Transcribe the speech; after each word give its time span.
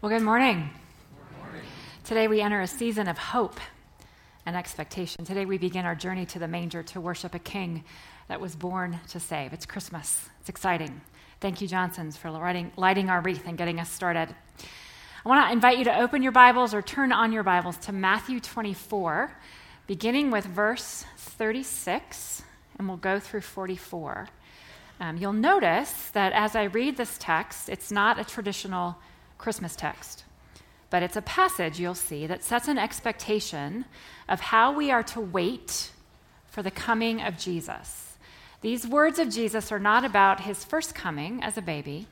Well, 0.00 0.10
good 0.10 0.22
morning. 0.22 0.70
Today 2.04 2.28
we 2.28 2.40
enter 2.40 2.62
a 2.62 2.66
season 2.66 3.08
of 3.08 3.18
hope 3.18 3.60
and 4.46 4.56
expectation. 4.56 5.26
Today 5.26 5.44
we 5.44 5.58
begin 5.58 5.84
our 5.84 5.94
journey 5.94 6.24
to 6.24 6.38
the 6.38 6.48
manger 6.48 6.82
to 6.84 6.98
worship 6.98 7.34
a 7.34 7.38
king 7.38 7.84
that 8.28 8.40
was 8.40 8.56
born 8.56 9.00
to 9.10 9.20
save. 9.20 9.52
It's 9.52 9.66
Christmas. 9.66 10.30
It's 10.40 10.48
exciting. 10.48 11.02
Thank 11.38 11.60
you, 11.60 11.68
Johnsons, 11.68 12.16
for 12.16 12.30
lighting, 12.30 12.72
lighting 12.76 13.10
our 13.10 13.20
wreath 13.20 13.46
and 13.46 13.58
getting 13.58 13.78
us 13.78 13.90
started. 13.90 14.34
I 15.24 15.28
want 15.28 15.46
to 15.46 15.52
invite 15.52 15.76
you 15.76 15.84
to 15.84 16.00
open 16.00 16.22
your 16.22 16.32
Bibles 16.32 16.72
or 16.72 16.80
turn 16.80 17.12
on 17.12 17.30
your 17.30 17.42
Bibles 17.42 17.76
to 17.78 17.92
Matthew 17.92 18.40
24, 18.40 19.30
beginning 19.86 20.30
with 20.30 20.46
verse 20.46 21.04
36, 21.18 22.42
and 22.78 22.88
we'll 22.88 22.96
go 22.96 23.20
through 23.20 23.42
44. 23.42 24.28
Um, 24.98 25.18
you'll 25.18 25.34
notice 25.34 26.08
that 26.14 26.32
as 26.32 26.56
I 26.56 26.64
read 26.64 26.96
this 26.96 27.18
text, 27.20 27.68
it's 27.68 27.92
not 27.92 28.18
a 28.18 28.24
traditional 28.24 28.96
Christmas 29.36 29.76
text, 29.76 30.24
but 30.88 31.02
it's 31.02 31.16
a 31.16 31.22
passage 31.22 31.78
you'll 31.78 31.94
see 31.94 32.26
that 32.26 32.44
sets 32.44 32.66
an 32.66 32.78
expectation 32.78 33.84
of 34.26 34.40
how 34.40 34.72
we 34.72 34.90
are 34.90 35.02
to 35.02 35.20
wait 35.20 35.90
for 36.46 36.62
the 36.62 36.70
coming 36.70 37.20
of 37.20 37.36
Jesus. 37.36 38.05
These 38.60 38.86
words 38.86 39.18
of 39.18 39.28
Jesus 39.28 39.70
are 39.70 39.78
not 39.78 40.04
about 40.04 40.40
his 40.40 40.64
first 40.64 40.94
coming 40.94 41.42
as 41.42 41.56
a 41.56 41.62
baby, 41.62 42.06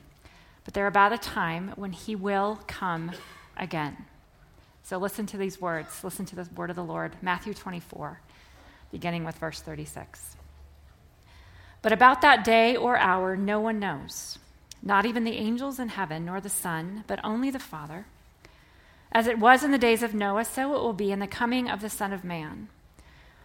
but 0.63 0.73
they're 0.73 0.87
about 0.87 1.13
a 1.13 1.17
time 1.17 1.73
when 1.75 1.91
he 1.91 2.15
will 2.15 2.59
come 2.67 3.11
again. 3.57 4.05
So 4.83 4.97
listen 4.97 5.25
to 5.27 5.37
these 5.37 5.59
words. 5.59 6.03
Listen 6.03 6.25
to 6.27 6.35
the 6.35 6.47
word 6.55 6.69
of 6.69 6.75
the 6.75 6.83
Lord, 6.83 7.13
Matthew 7.21 7.55
24, 7.55 8.19
beginning 8.91 9.25
with 9.25 9.37
verse 9.37 9.59
36. 9.59 10.37
But 11.81 11.91
about 11.91 12.21
that 12.21 12.43
day 12.43 12.75
or 12.75 12.97
hour, 12.97 13.35
no 13.35 13.59
one 13.59 13.79
knows, 13.79 14.37
not 14.83 15.05
even 15.05 15.23
the 15.23 15.37
angels 15.37 15.79
in 15.79 15.89
heaven, 15.89 16.25
nor 16.25 16.39
the 16.39 16.49
Son, 16.49 17.03
but 17.07 17.19
only 17.23 17.49
the 17.49 17.59
Father. 17.59 18.05
As 19.11 19.27
it 19.27 19.39
was 19.39 19.63
in 19.63 19.71
the 19.71 19.77
days 19.77 20.03
of 20.03 20.13
Noah, 20.13 20.45
so 20.45 20.75
it 20.75 20.81
will 20.81 20.93
be 20.93 21.11
in 21.11 21.19
the 21.19 21.27
coming 21.27 21.69
of 21.69 21.81
the 21.81 21.89
Son 21.89 22.13
of 22.13 22.23
Man. 22.23 22.69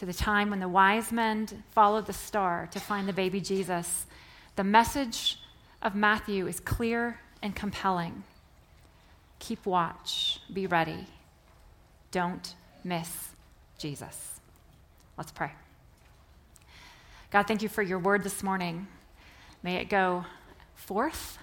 to 0.00 0.06
the 0.06 0.14
time 0.14 0.48
when 0.48 0.60
the 0.60 0.68
wise 0.68 1.12
men 1.12 1.46
followed 1.72 2.06
the 2.06 2.12
star 2.14 2.66
to 2.72 2.80
find 2.80 3.06
the 3.06 3.12
baby 3.12 3.38
Jesus, 3.38 4.06
the 4.56 4.64
message 4.64 5.38
of 5.82 5.94
Matthew 5.94 6.46
is 6.46 6.58
clear 6.58 7.20
and 7.42 7.54
compelling. 7.54 8.24
Keep 9.40 9.66
watch, 9.66 10.40
be 10.50 10.66
ready. 10.66 11.06
Don't 12.12 12.54
miss 12.82 13.28
Jesus. 13.76 14.40
Let's 15.18 15.32
pray. 15.32 15.52
God, 17.30 17.42
thank 17.42 17.60
you 17.60 17.68
for 17.68 17.82
your 17.82 17.98
word 17.98 18.24
this 18.24 18.42
morning. 18.42 18.86
May 19.62 19.76
it 19.76 19.90
go 19.90 20.24
forth 20.76 21.36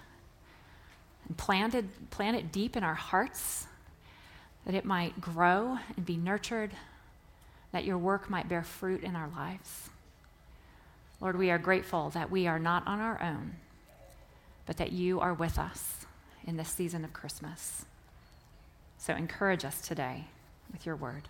and 1.28 1.38
plant 1.38 1.76
it 1.76 2.52
deep 2.52 2.76
in 2.76 2.84
our 2.84 2.96
hearts, 2.96 3.68
that 4.66 4.74
it 4.74 4.84
might 4.84 5.22
grow 5.22 5.78
and 5.96 6.04
be 6.04 6.18
nurtured 6.18 6.72
that 7.72 7.86
your 7.86 7.98
work 7.98 8.30
might 8.30 8.50
bear 8.50 8.64
fruit 8.64 9.04
in 9.04 9.16
our 9.16 9.30
lives. 9.36 9.90
Lord, 11.20 11.38
we 11.38 11.50
are 11.50 11.58
grateful 11.58 12.10
that 12.12 12.32
we 12.32 12.48
are 12.48 12.60
not 12.60 12.86
on 12.86 13.00
our 13.00 13.22
own, 13.22 13.56
but 14.66 14.78
that 14.78 14.92
you 14.92 15.20
are 15.20 15.34
with 15.34 15.58
us 15.58 16.06
in 16.46 16.58
this 16.58 16.70
season 16.70 17.04
of 17.04 17.14
Christmas. 17.14 17.86
So 18.98 19.14
encourage 19.14 19.66
us 19.66 19.82
today 19.82 20.26
with 20.72 20.86
your 20.86 20.96
word. 20.96 21.24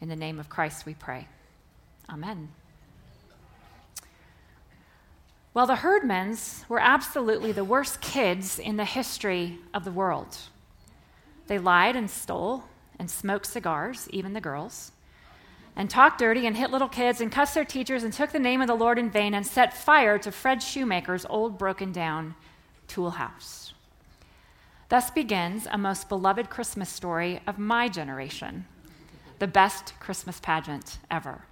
In 0.00 0.08
the 0.08 0.16
name 0.16 0.38
of 0.38 0.48
Christ 0.48 0.86
we 0.86 0.94
pray. 0.94 1.28
Amen. 2.08 2.48
Well, 5.54 5.66
the 5.66 5.74
Herdmans 5.74 6.68
were 6.68 6.78
absolutely 6.80 7.52
the 7.52 7.64
worst 7.64 8.00
kids 8.00 8.58
in 8.58 8.76
the 8.76 8.84
history 8.84 9.58
of 9.74 9.84
the 9.84 9.92
world. 9.92 10.38
They 11.46 11.58
lied 11.58 11.96
and 11.96 12.10
stole 12.10 12.64
and 12.98 13.10
smoked 13.10 13.46
cigars, 13.46 14.08
even 14.10 14.34
the 14.34 14.40
girls 14.40 14.92
and 15.78 15.88
talked 15.88 16.18
dirty 16.18 16.44
and 16.44 16.56
hit 16.56 16.72
little 16.72 16.88
kids 16.88 17.20
and 17.20 17.30
cussed 17.30 17.54
their 17.54 17.64
teachers 17.64 18.02
and 18.02 18.12
took 18.12 18.32
the 18.32 18.38
name 18.40 18.60
of 18.60 18.66
the 18.66 18.74
Lord 18.74 18.98
in 18.98 19.08
vain 19.08 19.32
and 19.32 19.46
set 19.46 19.72
fire 19.72 20.18
to 20.18 20.32
Fred 20.32 20.60
Shoemaker's 20.60 21.24
old 21.30 21.56
broken 21.56 21.92
down 21.92 22.34
tool 22.88 23.12
house. 23.12 23.72
Thus 24.88 25.10
begins 25.10 25.68
a 25.70 25.78
most 25.78 26.08
beloved 26.08 26.50
Christmas 26.50 26.88
story 26.88 27.40
of 27.46 27.60
my 27.60 27.88
generation, 27.88 28.66
the 29.38 29.46
best 29.46 29.94
Christmas 30.00 30.40
pageant 30.40 30.98
ever. 31.12 31.44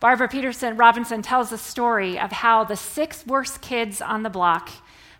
Barbara 0.00 0.28
Peterson 0.28 0.78
Robinson 0.78 1.20
tells 1.20 1.50
the 1.50 1.58
story 1.58 2.18
of 2.18 2.32
how 2.32 2.64
the 2.64 2.76
six 2.76 3.26
worst 3.26 3.60
kids 3.60 4.00
on 4.00 4.22
the 4.22 4.30
block 4.30 4.70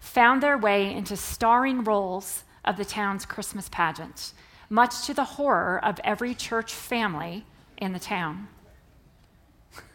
found 0.00 0.42
their 0.42 0.56
way 0.56 0.90
into 0.90 1.18
starring 1.18 1.84
roles 1.84 2.44
of 2.64 2.78
the 2.78 2.84
town's 2.84 3.26
Christmas 3.26 3.68
pageant, 3.68 4.32
much 4.70 5.04
to 5.04 5.12
the 5.12 5.24
horror 5.24 5.78
of 5.84 6.00
every 6.02 6.34
church 6.34 6.72
family 6.72 7.44
in 7.78 7.92
the 7.92 7.98
town. 7.98 8.48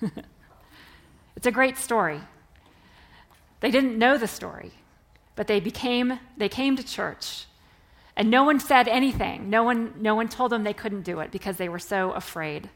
it's 1.35 1.47
a 1.47 1.51
great 1.51 1.77
story. 1.77 2.21
They 3.61 3.71
didn't 3.71 3.97
know 3.97 4.17
the 4.17 4.27
story, 4.27 4.71
but 5.35 5.47
they 5.47 5.59
became 5.59 6.19
they 6.37 6.49
came 6.49 6.75
to 6.75 6.83
church. 6.83 7.45
And 8.15 8.29
no 8.29 8.43
one 8.43 8.59
said 8.59 8.89
anything. 8.89 9.49
No 9.49 9.63
one, 9.63 9.93
no 9.97 10.13
one 10.13 10.27
told 10.27 10.51
them 10.51 10.65
they 10.65 10.73
couldn't 10.73 11.03
do 11.03 11.21
it 11.21 11.31
because 11.31 11.55
they 11.55 11.69
were 11.69 11.79
so 11.79 12.11
afraid 12.11 12.69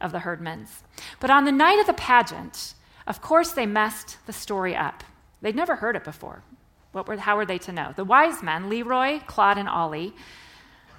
of 0.00 0.10
the 0.10 0.18
herdmans. 0.18 0.82
But 1.20 1.30
on 1.30 1.44
the 1.44 1.52
night 1.52 1.78
of 1.78 1.86
the 1.86 1.92
pageant, 1.92 2.74
of 3.06 3.20
course, 3.20 3.52
they 3.52 3.64
messed 3.64 4.18
the 4.26 4.32
story 4.32 4.74
up. 4.74 5.04
They'd 5.40 5.54
never 5.54 5.76
heard 5.76 5.94
it 5.94 6.02
before. 6.02 6.42
What 6.90 7.06
were, 7.06 7.16
how 7.16 7.36
were 7.36 7.46
they 7.46 7.58
to 7.58 7.72
know? 7.72 7.92
The 7.94 8.04
wise 8.04 8.42
men, 8.42 8.68
Leroy, 8.68 9.20
Claude, 9.20 9.58
and 9.58 9.68
Ollie, 9.68 10.14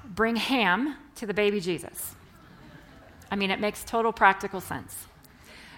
bring 0.05 0.37
ham 0.37 0.95
to 1.15 1.25
the 1.25 1.33
baby 1.33 1.59
Jesus. 1.59 2.15
I 3.31 3.35
mean, 3.35 3.51
it 3.51 3.59
makes 3.59 3.83
total 3.83 4.11
practical 4.11 4.61
sense. 4.61 5.05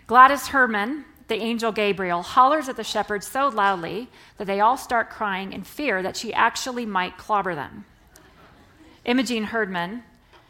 Gladys 0.08 0.48
Herdman, 0.48 1.06
the 1.28 1.36
angel 1.36 1.72
Gabriel, 1.72 2.22
hollers 2.22 2.68
at 2.68 2.76
the 2.76 2.84
shepherds 2.84 3.28
so 3.28 3.48
loudly 3.50 4.10
that 4.38 4.46
they 4.46 4.60
all 4.60 4.78
start 4.78 5.10
crying 5.10 5.54
in 5.54 5.64
fear 5.64 6.02
that 6.04 6.18
she 6.18 6.34
actually 6.34 6.86
might 6.86 7.18
clobber 7.18 7.56
them. 7.56 7.86
Imogene 9.06 9.46
Herdman 9.46 10.04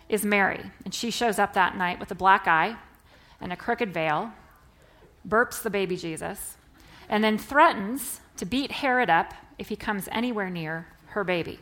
is 0.10 0.26
Mary, 0.26 0.72
and 0.84 0.94
she 0.94 1.10
shows 1.10 1.40
up 1.40 1.54
that 1.54 1.78
night 1.78 2.00
with 2.00 2.12
a 2.12 2.16
black 2.16 2.48
eye 2.48 2.76
and 3.40 3.54
a 3.54 3.56
crooked 3.56 3.94
veil, 3.94 4.32
burps 5.28 5.62
the 5.62 5.70
baby 5.70 5.96
Jesus, 5.96 6.58
and 7.08 7.24
then 7.24 7.38
threatens 7.38 8.20
to 8.38 8.46
beat 8.46 8.72
Herod 8.72 9.10
up 9.10 9.34
if 9.58 9.70
he 9.70 9.76
comes 9.76 10.10
anywhere 10.12 10.50
near 10.50 10.88
her 11.08 11.24
baby. 11.24 11.60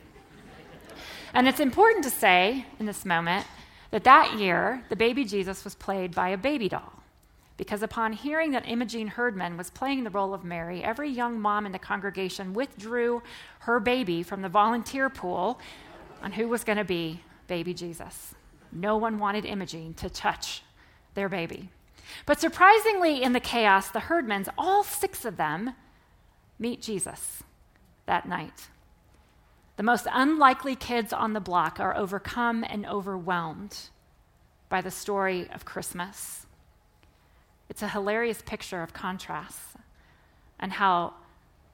And 1.34 1.48
it's 1.48 1.60
important 1.60 2.04
to 2.06 2.10
say 2.10 2.66
in 2.80 2.86
this 2.86 3.06
moment 3.06 3.46
that 3.92 4.04
that 4.04 4.38
year, 4.38 4.84
the 4.90 4.96
baby 4.96 5.26
Jesus 5.26 5.64
was 5.64 5.76
played 5.76 6.14
by 6.14 6.30
a 6.30 6.38
baby 6.38 6.70
doll. 6.70 6.94
Because 7.58 7.84
upon 7.84 8.14
hearing 8.14 8.52
that 8.52 8.70
Imogene 8.70 9.08
Herdman 9.08 9.58
was 9.58 9.70
playing 9.70 10.06
the 10.06 10.10
role 10.10 10.34
of 10.34 10.46
Mary, 10.46 10.82
every 10.82 11.10
young 11.10 11.40
mom 11.42 11.66
in 11.66 11.74
the 11.74 11.80
congregation 11.80 12.54
withdrew 12.54 13.22
her 13.60 13.80
baby 13.82 14.24
from 14.24 14.42
the 14.42 14.48
volunteer 14.48 15.10
pool 15.10 15.60
on 16.24 16.32
who 16.32 16.48
was 16.48 16.64
going 16.64 16.78
to 16.78 16.86
be 16.86 17.22
baby 17.48 17.74
Jesus. 17.74 18.34
No 18.72 18.96
one 18.96 19.20
wanted 19.20 19.46
Imogene 19.46 19.94
to 19.96 20.10
touch 20.10 20.64
their 21.16 21.28
baby. 21.28 21.70
But 22.26 22.40
surprisingly, 22.40 23.22
in 23.22 23.34
the 23.34 23.40
chaos, 23.40 23.90
the 23.90 24.00
Herdmans, 24.00 24.48
all 24.58 24.84
six 24.84 25.26
of 25.26 25.38
them, 25.38 25.74
meet 26.58 26.82
Jesus 26.82 27.44
that 28.06 28.28
night. 28.28 28.70
The 29.80 29.84
most 29.84 30.08
unlikely 30.12 30.76
kids 30.76 31.14
on 31.14 31.32
the 31.32 31.40
block 31.40 31.80
are 31.80 31.96
overcome 31.96 32.66
and 32.68 32.86
overwhelmed 32.86 33.78
by 34.68 34.82
the 34.82 34.92
story 34.92 35.50
of 35.54 35.64
Christmas. 35.64 36.46
It's 37.70 37.82
a 37.82 37.88
hilarious 37.88 38.42
picture 38.42 38.84
of 38.84 38.92
contrasts 38.92 39.78
and 40.60 40.74
how 40.74 41.14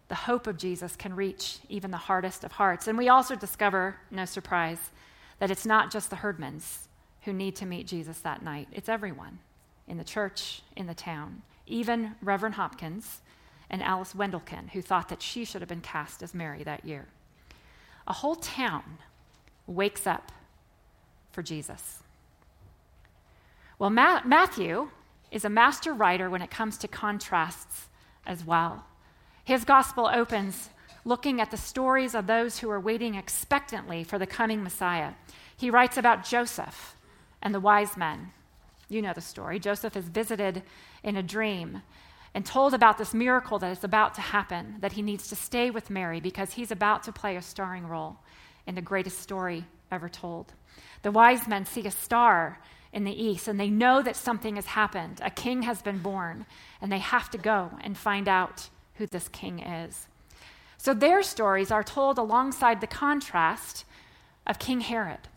the 0.08 0.14
hope 0.14 0.46
of 0.46 0.60
Jesus 0.60 0.96
can 0.96 1.16
reach 1.16 1.58
even 1.68 1.90
the 1.90 1.98
hardest 1.98 2.44
of 2.44 2.52
hearts. 2.52 2.88
And 2.88 2.96
we 2.96 3.10
also 3.10 3.36
discover, 3.36 3.96
no 4.12 4.26
surprise, 4.26 4.92
that 5.40 5.50
it's 5.50 5.66
not 5.66 5.90
just 5.90 6.12
the 6.12 6.18
herdmans 6.18 6.82
who 7.24 7.34
need 7.34 7.56
to 7.56 7.66
meet 7.66 7.88
Jesus 7.88 8.20
that 8.20 8.44
night, 8.44 8.68
it's 8.72 8.88
everyone 8.88 9.40
in 9.88 9.98
the 9.98 10.04
church, 10.04 10.62
in 10.76 10.86
the 10.86 10.94
town, 10.94 11.42
even 11.66 12.14
Reverend 12.22 12.54
Hopkins 12.54 13.22
and 13.68 13.82
Alice 13.82 14.14
Wendelken, 14.14 14.70
who 14.70 14.84
thought 14.84 15.10
that 15.10 15.24
she 15.24 15.44
should 15.44 15.64
have 15.64 15.70
been 15.70 15.82
cast 15.82 16.22
as 16.22 16.36
Mary 16.36 16.64
that 16.64 16.86
year. 16.86 17.08
A 18.08 18.14
whole 18.14 18.36
town 18.36 18.98
wakes 19.68 20.06
up 20.06 20.32
for 21.32 21.42
Jesus. 21.42 22.04
Well, 23.78 23.90
Ma- 23.90 24.22
Matthew 24.24 24.90
is 25.32 25.44
a 25.44 25.50
master 25.50 25.94
writer 25.94 26.30
when 26.30 26.42
it 26.42 26.52
comes 26.52 26.78
to 26.78 26.88
contrasts 26.88 27.88
as 28.26 28.46
well. 28.46 28.86
His 29.44 29.66
gospel 29.66 30.10
opens 30.12 30.70
looking 31.04 31.40
at 31.40 31.52
the 31.52 31.58
stories 31.58 32.16
of 32.16 32.26
those 32.26 32.60
who 32.60 32.70
are 32.70 32.80
waiting 32.80 33.16
expectantly 33.16 34.04
for 34.04 34.18
the 34.18 34.26
coming 34.26 34.64
Messiah. 34.64 35.12
He 35.56 35.70
writes 35.70 35.98
about 35.98 36.26
Joseph 36.26 36.96
and 37.42 37.54
the 37.54 37.60
wise 37.60 37.96
men. 37.96 38.32
You 38.90 39.02
know 39.02 39.14
the 39.14 39.22
story. 39.22 39.60
Joseph 39.60 39.96
is 39.96 40.06
visited 40.06 40.64
in 41.04 41.16
a 41.16 41.24
dream 41.24 41.82
and 42.36 42.46
told 42.46 42.74
about 42.74 42.98
this 42.98 43.14
miracle 43.14 43.58
that 43.60 43.72
is 43.72 43.86
about 43.86 44.14
to 44.14 44.22
happen, 44.22 44.76
that 44.82 44.92
he 44.92 45.02
needs 45.02 45.30
to 45.30 45.36
stay 45.38 45.72
with 45.72 45.90
Mary 45.90 46.20
because 46.20 46.54
he's 46.54 46.70
about 46.70 47.02
to 47.04 47.14
play 47.14 47.38
a 47.38 47.42
starring 47.42 47.88
role 47.88 48.18
in 48.68 48.76
the 48.76 48.82
greatest 48.82 49.20
story 49.20 49.64
ever 49.90 50.10
told. 50.10 50.52
The 51.02 51.12
wise 51.12 51.48
men 51.48 51.66
see 51.66 51.88
a 51.88 51.92
star 51.92 52.60
in 52.92 53.06
the 53.06 53.24
east 53.24 53.48
and 53.48 53.58
they 53.58 53.70
know 53.70 54.02
that 54.02 54.18
something 54.18 54.58
has 54.58 54.66
happened. 54.66 55.22
A 55.24 55.30
king 55.30 55.62
has 55.62 55.82
been 55.82 56.00
born, 56.00 56.46
and 56.82 56.92
they 56.92 57.00
have 57.00 57.32
to 57.32 57.38
go 57.38 57.72
and 57.82 57.98
find 57.98 58.28
out 58.28 58.68
who 58.96 59.08
this 59.08 59.30
king 59.30 59.60
is. 59.60 60.08
So 60.78 60.94
their 60.94 61.24
stories 61.24 61.72
are 61.72 61.84
told 61.84 62.18
alongside 62.18 62.82
the 62.82 62.88
contrast 62.88 63.86
of 64.46 64.60
King 64.60 64.82
Herod, 64.82 65.30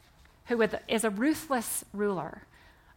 who 0.46 0.60
is 0.88 1.04
a 1.04 1.10
ruthless 1.10 1.84
ruler 1.92 2.42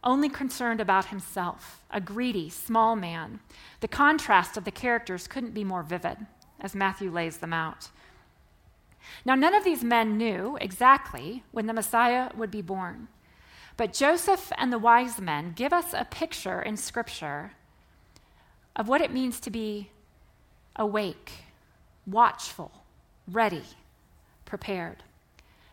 only 0.04 0.28
concerned 0.28 0.80
about 0.80 1.06
himself, 1.06 1.84
a 1.90 2.00
greedy, 2.00 2.48
small 2.48 2.96
man. 2.96 3.40
The 3.80 3.88
contrast 3.88 4.56
of 4.56 4.64
the 4.64 4.70
characters 4.70 5.28
couldn't 5.28 5.54
be 5.54 5.64
more 5.64 5.82
vivid 5.82 6.18
as 6.60 6.74
Matthew 6.74 7.10
lays 7.10 7.38
them 7.38 7.52
out. 7.52 7.88
Now, 9.24 9.34
none 9.34 9.54
of 9.54 9.64
these 9.64 9.84
men 9.84 10.16
knew 10.16 10.56
exactly 10.60 11.42
when 11.50 11.66
the 11.66 11.72
Messiah 11.72 12.30
would 12.36 12.50
be 12.50 12.62
born, 12.62 13.08
but 13.76 13.92
Joseph 13.92 14.52
and 14.56 14.72
the 14.72 14.78
wise 14.78 15.20
men 15.20 15.52
give 15.54 15.72
us 15.72 15.92
a 15.92 16.04
picture 16.04 16.62
in 16.62 16.76
Scripture 16.76 17.52
of 18.76 18.88
what 18.88 19.00
it 19.00 19.12
means 19.12 19.40
to 19.40 19.50
be 19.50 19.90
awake, 20.76 21.32
watchful, 22.06 22.72
ready, 23.28 23.64
prepared. 24.44 25.02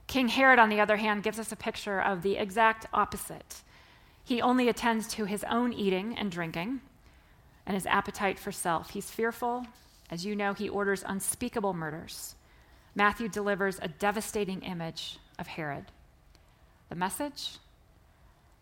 King 0.08 0.30
Herod, 0.30 0.60
on 0.60 0.70
the 0.70 0.80
other 0.82 0.98
hand, 0.98 1.24
gives 1.24 1.40
us 1.40 1.52
a 1.52 1.56
picture 1.56 2.02
of 2.02 2.24
the 2.24 2.36
exact 2.36 2.88
opposite 2.94 3.62
he 4.30 4.44
only 4.44 4.70
attends 4.70 5.08
to 5.08 5.26
his 5.26 5.44
own 5.46 5.74
eating 5.74 6.16
and 6.16 6.32
drinking 6.32 6.80
and 7.66 7.74
his 7.74 7.88
appetite 7.88 8.38
for 8.38 8.52
self. 8.52 8.92
He's 8.92 9.10
fearful. 9.10 9.66
As 10.12 10.24
you 10.24 10.36
know, 10.36 10.54
he 10.54 10.70
orders 10.70 11.04
unspeakable 11.04 11.74
murders. 11.74 12.36
Matthew 12.94 13.28
delivers 13.28 13.80
a 13.82 13.88
devastating 13.88 14.62
image 14.62 15.18
of 15.40 15.48
Herod. 15.48 15.86
The 16.90 16.96
message 16.96 17.58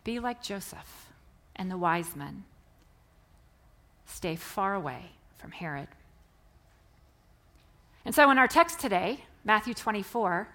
be 0.04 0.18
like 0.18 0.42
Joseph 0.42 1.10
and 1.54 1.70
the 1.70 1.76
wise 1.76 2.16
men. 2.16 2.44
Stay 4.06 4.36
far 4.36 4.74
away 4.74 5.10
from 5.36 5.50
Herod. 5.50 5.88
And 8.06 8.14
so, 8.14 8.30
in 8.30 8.38
our 8.38 8.48
text 8.48 8.80
today, 8.80 9.26
Matthew 9.44 9.74
24, 9.74 10.48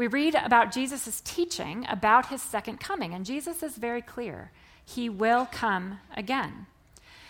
we 0.00 0.06
read 0.06 0.34
about 0.34 0.72
Jesus' 0.72 1.20
teaching 1.26 1.84
about 1.86 2.24
his 2.28 2.40
second 2.40 2.80
coming, 2.80 3.12
and 3.12 3.26
Jesus 3.26 3.62
is 3.62 3.76
very 3.76 4.00
clear. 4.00 4.50
He 4.82 5.10
will 5.10 5.44
come 5.52 6.00
again. 6.16 6.64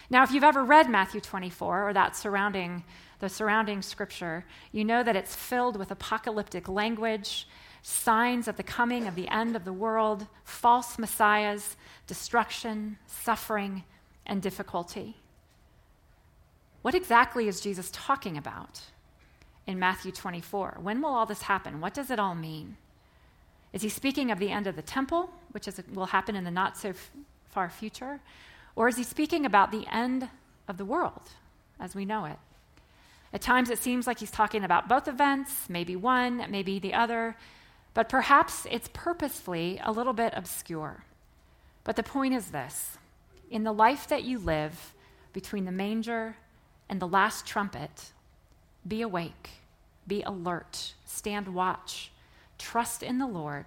Now, 0.09 0.23
if 0.23 0.31
you've 0.31 0.45
ever 0.45 0.63
read 0.63 0.89
Matthew 0.89 1.21
24 1.21 1.89
or 1.89 1.93
that 1.93 2.15
surrounding 2.15 2.85
the 3.19 3.29
surrounding 3.29 3.83
scripture, 3.83 4.45
you 4.71 4.85
know 4.85 5.03
that 5.03 5.17
it's 5.17 5.35
filled 5.35 5.77
with 5.79 5.91
apocalyptic 5.91 6.69
language, 6.69 7.49
signs 7.83 8.47
of 8.47 8.57
the 8.57 8.63
coming 8.63 9.09
of 9.09 9.17
the 9.17 9.27
end 9.27 9.57
of 9.57 9.65
the 9.65 9.73
world, 9.73 10.29
false 10.45 10.97
messiahs, 10.97 11.77
destruction, 12.07 12.99
suffering, 13.09 13.83
and 14.27 14.41
difficulty. 14.41 15.17
What 16.83 16.95
exactly 16.95 17.49
is 17.49 17.61
Jesus 17.61 17.91
talking 17.93 18.37
about 18.37 18.81
in 19.71 19.79
Matthew 19.79 20.13
24? 20.13 20.79
When 20.83 21.01
will 21.01 21.11
all 21.11 21.27
this 21.27 21.43
happen? 21.43 21.81
What 21.81 21.95
does 21.95 22.11
it 22.11 22.19
all 22.19 22.35
mean? 22.35 22.77
Is 23.73 23.83
he 23.83 23.89
speaking 23.89 24.31
of 24.31 24.39
the 24.39 24.51
end 24.51 24.67
of 24.67 24.77
the 24.77 24.83
temple, 24.83 25.31
which 25.53 25.69
is, 25.69 25.81
will 25.93 26.07
happen 26.07 26.37
in 26.37 26.45
the 26.45 26.51
not 26.51 26.77
so 26.77 26.93
far 27.49 27.71
future? 27.71 28.21
Or 28.77 28.89
is 28.89 28.97
he 28.97 29.05
speaking 29.05 29.47
about 29.47 29.71
the 29.71 29.87
end 29.91 30.29
of 30.69 30.77
the 30.77 30.85
world 30.85 31.23
as 31.79 31.95
we 31.95 32.05
know 32.05 32.25
it? 32.25 32.39
At 33.33 33.41
times 33.41 33.71
it 33.71 33.79
seems 33.79 34.07
like 34.07 34.19
he's 34.19 34.31
talking 34.31 34.65
about 34.65 34.89
both 34.89 35.07
events, 35.07 35.69
maybe 35.69 35.95
one, 35.95 36.45
maybe 36.51 36.79
the 36.79 36.95
other, 36.95 37.37
but 37.95 38.09
perhaps 38.09 38.67
it's 38.71 38.89
purposefully 38.93 39.81
a 39.85 39.93
little 39.93 40.13
bit 40.13 40.33
obscure. 40.37 41.05
But 41.85 41.97
the 41.97 42.03
point 42.03 42.35
is 42.35 42.51
this 42.51 42.99
in 43.51 43.65
the 43.65 43.73
life 43.73 44.09
that 44.09 44.25
you 44.25 44.39
live 44.39 44.95
between 45.33 45.65
the 45.65 45.73
manger 45.73 46.37
and 46.89 47.01
the 47.01 47.07
last 47.07 47.47
trumpet, 47.47 48.13
be 48.87 49.03
awake, 49.03 49.51
be 50.11 50.23
alert, 50.23 50.95
stand 51.07 51.55
watch, 51.55 52.11
trust 52.59 53.03
in 53.03 53.19
the 53.19 53.27
Lord, 53.27 53.67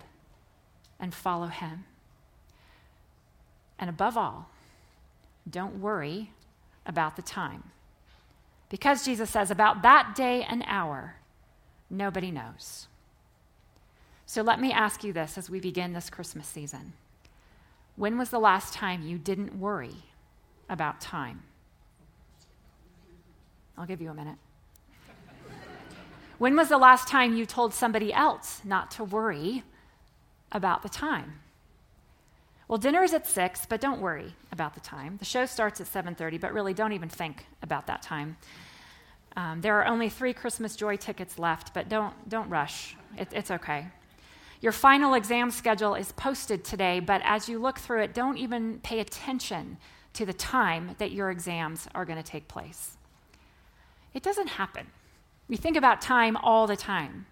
and 1.00 1.16
follow 1.16 1.48
him. 1.48 1.86
And 3.80 3.90
above 3.90 4.18
all, 4.18 4.50
don't 5.50 5.80
worry 5.80 6.32
about 6.86 7.16
the 7.16 7.22
time. 7.22 7.64
Because 8.70 9.06
Jesus 9.06 9.30
says, 9.30 9.52
about 9.52 9.84
that 9.84 10.16
day 10.16 10.44
and 10.44 10.64
hour, 10.68 11.16
nobody 11.90 12.30
knows. 12.30 12.88
So 14.26 14.42
let 14.42 14.60
me 14.60 14.72
ask 14.74 15.04
you 15.04 15.14
this 15.14 15.38
as 15.38 15.50
we 15.50 15.62
begin 15.62 15.94
this 15.94 16.10
Christmas 16.10 16.48
season. 16.48 16.94
When 17.96 18.18
was 18.18 18.30
the 18.30 18.40
last 18.40 18.74
time 18.74 19.04
you 19.04 19.18
didn't 19.18 19.60
worry 19.60 19.96
about 20.70 21.00
time? 21.00 21.44
I'll 23.78 23.86
give 23.86 24.02
you 24.02 24.10
a 24.10 24.14
minute. 24.14 24.38
When 26.38 26.56
was 26.56 26.70
the 26.70 26.78
last 26.78 27.08
time 27.08 27.36
you 27.36 27.46
told 27.46 27.74
somebody 27.74 28.14
else 28.14 28.62
not 28.64 28.92
to 28.92 29.04
worry 29.04 29.64
about 30.52 30.84
the 30.84 30.90
time? 30.90 31.40
Well, 32.68 32.78
dinner 32.78 33.04
is 33.04 33.14
at 33.14 33.28
6, 33.28 33.66
but 33.68 33.82
don't 33.82 34.02
worry 34.02 34.34
about 34.52 34.74
the 34.74 34.80
time. 34.80 35.18
The 35.18 35.26
show 35.26 35.46
starts 35.46 35.82
at 35.82 35.88
7:30, 35.88 36.38
but 36.40 36.54
really 36.54 36.74
don't 36.74 36.94
even 36.94 37.10
think 37.10 37.46
about 37.62 37.88
that 37.88 38.02
time. 38.02 38.38
Um, 39.36 39.62
there 39.62 39.76
are 39.80 39.86
only 39.86 40.10
three 40.10 40.34
Christmas 40.34 40.76
Joy 40.76 40.96
tickets 40.96 41.40
left, 41.40 41.74
but 41.74 41.90
don't, 41.90 42.14
don't 42.30 42.50
rush. 42.50 42.96
It, 43.18 43.30
it's 43.32 43.52
okay. 43.52 43.88
Your 44.62 44.72
final 44.72 45.14
exam 45.16 45.52
schedule 45.52 45.96
is 45.96 46.12
posted 46.14 46.64
today, 46.64 47.00
but 47.00 47.22
as 47.26 47.50
you 47.50 47.60
look 47.60 47.80
through 47.80 48.04
it, 48.04 48.14
don't 48.14 48.38
even 48.38 48.80
pay 48.80 49.00
attention 49.00 49.78
to 50.14 50.26
the 50.26 50.34
time 50.34 50.96
that 51.00 51.12
your 51.12 51.32
exams 51.32 51.88
are 51.94 52.06
going 52.06 52.22
to 52.22 52.24
take 52.24 52.48
place. 52.48 52.96
It 54.14 54.24
doesn't 54.24 54.48
happen. 54.48 54.88
We 55.48 55.58
think 55.58 55.78
about 55.78 56.02
time 56.02 56.38
all 56.38 56.68
the 56.68 56.76
time. 56.76 57.26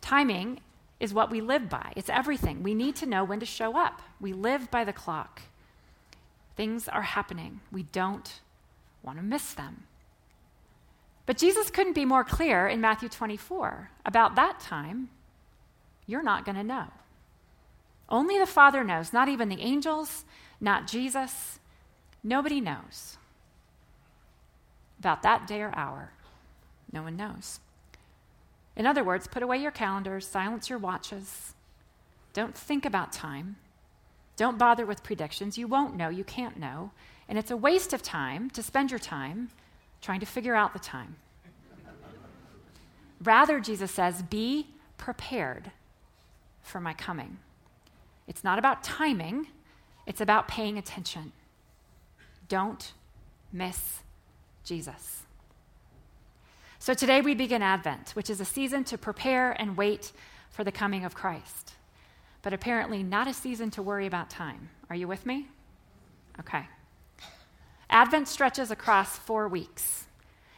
Timing 0.00 0.60
is 1.00 1.14
what 1.14 1.30
we 1.30 1.40
live 1.40 1.68
by. 1.68 1.92
It's 1.96 2.10
everything. 2.10 2.62
We 2.62 2.74
need 2.74 2.96
to 2.96 3.06
know 3.06 3.24
when 3.24 3.40
to 3.40 3.46
show 3.46 3.76
up. 3.76 4.02
We 4.20 4.32
live 4.32 4.70
by 4.70 4.84
the 4.84 4.92
clock. 4.92 5.42
Things 6.56 6.88
are 6.88 7.02
happening. 7.02 7.60
We 7.70 7.84
don't 7.84 8.40
want 9.02 9.18
to 9.18 9.24
miss 9.24 9.54
them. 9.54 9.84
But 11.24 11.38
Jesus 11.38 11.70
couldn't 11.70 11.92
be 11.92 12.04
more 12.04 12.24
clear 12.24 12.66
in 12.66 12.80
Matthew 12.80 13.08
24 13.08 13.90
about 14.04 14.34
that 14.36 14.60
time. 14.60 15.10
You're 16.06 16.22
not 16.22 16.44
going 16.44 16.56
to 16.56 16.64
know. 16.64 16.86
Only 18.08 18.38
the 18.38 18.46
Father 18.46 18.82
knows, 18.82 19.12
not 19.12 19.28
even 19.28 19.50
the 19.50 19.60
angels, 19.60 20.24
not 20.60 20.86
Jesus. 20.86 21.58
Nobody 22.24 22.60
knows 22.60 23.18
about 24.98 25.22
that 25.22 25.46
day 25.46 25.60
or 25.60 25.72
hour. 25.76 26.12
No 26.92 27.02
one 27.02 27.16
knows. 27.16 27.60
In 28.76 28.86
other 28.86 29.02
words, 29.02 29.26
put 29.26 29.42
away 29.42 29.58
your 29.58 29.70
calendars, 29.70 30.26
silence 30.26 30.70
your 30.70 30.78
watches. 30.78 31.54
Don't 32.32 32.56
think 32.56 32.84
about 32.84 33.12
time. 33.12 33.56
Don't 34.36 34.58
bother 34.58 34.86
with 34.86 35.02
predictions. 35.02 35.58
You 35.58 35.66
won't 35.66 35.96
know, 35.96 36.08
you 36.08 36.24
can't 36.24 36.58
know. 36.58 36.92
And 37.28 37.36
it's 37.36 37.50
a 37.50 37.56
waste 37.56 37.92
of 37.92 38.02
time 38.02 38.50
to 38.50 38.62
spend 38.62 38.90
your 38.90 39.00
time 39.00 39.50
trying 40.00 40.20
to 40.20 40.26
figure 40.26 40.54
out 40.54 40.72
the 40.72 40.78
time. 40.78 41.16
Rather, 43.22 43.58
Jesus 43.58 43.90
says, 43.90 44.22
be 44.22 44.68
prepared 44.96 45.72
for 46.62 46.80
my 46.80 46.94
coming. 46.94 47.38
It's 48.28 48.44
not 48.44 48.58
about 48.58 48.84
timing, 48.84 49.48
it's 50.06 50.20
about 50.20 50.46
paying 50.46 50.78
attention. 50.78 51.32
Don't 52.48 52.92
miss 53.52 54.02
Jesus. 54.62 55.22
So 56.80 56.94
today 56.94 57.20
we 57.20 57.34
begin 57.34 57.60
Advent, 57.60 58.10
which 58.10 58.30
is 58.30 58.40
a 58.40 58.44
season 58.44 58.84
to 58.84 58.96
prepare 58.96 59.52
and 59.52 59.76
wait 59.76 60.12
for 60.50 60.62
the 60.62 60.72
coming 60.72 61.04
of 61.04 61.14
Christ, 61.14 61.72
but 62.40 62.52
apparently 62.52 63.02
not 63.02 63.26
a 63.26 63.34
season 63.34 63.70
to 63.72 63.82
worry 63.82 64.06
about 64.06 64.30
time. 64.30 64.70
Are 64.88 64.96
you 64.96 65.08
with 65.08 65.26
me? 65.26 65.48
Okay. 66.38 66.64
Advent 67.90 68.28
stretches 68.28 68.70
across 68.70 69.18
four 69.18 69.48
weeks. 69.48 70.06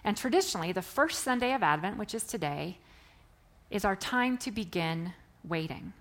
And 0.04 0.16
traditionally, 0.16 0.72
the 0.72 0.82
first 0.82 1.20
Sunday 1.22 1.54
of 1.54 1.62
Advent, 1.62 1.96
which 1.96 2.14
is 2.14 2.24
today, 2.24 2.78
is 3.70 3.84
our 3.84 3.96
time 3.96 4.36
to 4.38 4.50
begin 4.50 5.14
waiting. 5.42 5.94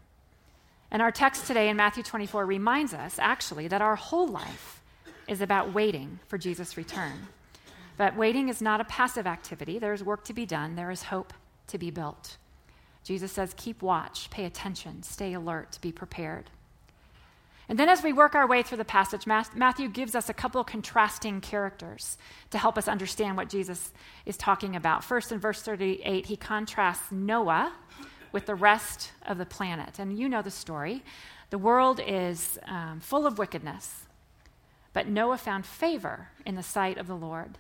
And 0.92 1.02
our 1.02 1.12
text 1.12 1.48
today 1.48 1.70
in 1.70 1.78
Matthew 1.78 2.04
24 2.04 2.46
reminds 2.46 2.94
us, 2.94 3.20
actually, 3.20 3.68
that 3.70 3.82
our 3.82 3.96
whole 3.96 4.28
life 4.28 4.82
is 5.28 5.40
about 5.42 5.74
waiting 5.74 6.20
for 6.28 6.38
Jesus' 6.38 6.76
return. 6.76 7.28
But 8.00 8.16
waiting 8.16 8.48
is 8.48 8.62
not 8.62 8.80
a 8.80 8.86
passive 8.86 9.28
activity. 9.28 9.78
There 9.78 9.92
is 9.92 10.06
work 10.06 10.24
to 10.24 10.34
be 10.34 10.46
done, 10.46 10.76
there 10.76 10.90
is 10.90 11.04
hope 11.04 11.34
to 11.68 11.78
be 11.78 11.92
built. 11.92 12.38
Jesus 13.04 13.30
says, 13.30 13.54
keep 13.58 13.82
watch, 13.82 14.30
pay 14.30 14.46
attention, 14.46 15.04
stay 15.04 15.34
alert, 15.34 15.78
be 15.82 15.92
prepared. 15.92 16.50
And 17.68 17.78
then, 17.78 17.90
as 17.90 18.02
we 18.02 18.14
work 18.14 18.36
our 18.36 18.48
way 18.48 18.64
through 18.64 18.78
the 18.78 18.86
passage, 18.86 19.28
Matthew 19.28 19.90
gives 19.90 20.16
us 20.16 20.30
a 20.30 20.34
couple 20.34 20.64
contrasting 20.64 21.42
characters 21.42 22.18
to 22.52 22.58
help 22.58 22.78
us 22.78 22.88
understand 22.88 23.36
what 23.36 23.50
Jesus 23.50 23.92
is 24.26 24.38
talking 24.38 24.78
about. 24.78 25.04
First, 25.04 25.34
in 25.34 25.40
verse 25.40 25.62
38, 25.62 26.26
he 26.26 26.38
contrasts 26.38 27.12
Noah 27.12 27.74
with 28.32 28.46
the 28.46 28.56
rest 28.56 29.12
of 29.28 29.38
the 29.38 29.46
planet. 29.46 30.00
And 30.00 30.18
you 30.18 30.30
know 30.30 30.42
the 30.42 30.52
story. 30.52 31.04
The 31.50 31.58
world 31.58 32.00
is 32.08 32.58
um, 32.66 33.02
full 33.02 33.28
of 33.28 33.38
wickedness, 33.38 34.06
but 34.94 35.10
Noah 35.10 35.38
found 35.38 35.66
favor 35.66 36.30
in 36.46 36.56
the 36.56 36.64
sight 36.64 36.98
of 36.98 37.06
the 37.08 37.18
Lord. 37.18 37.58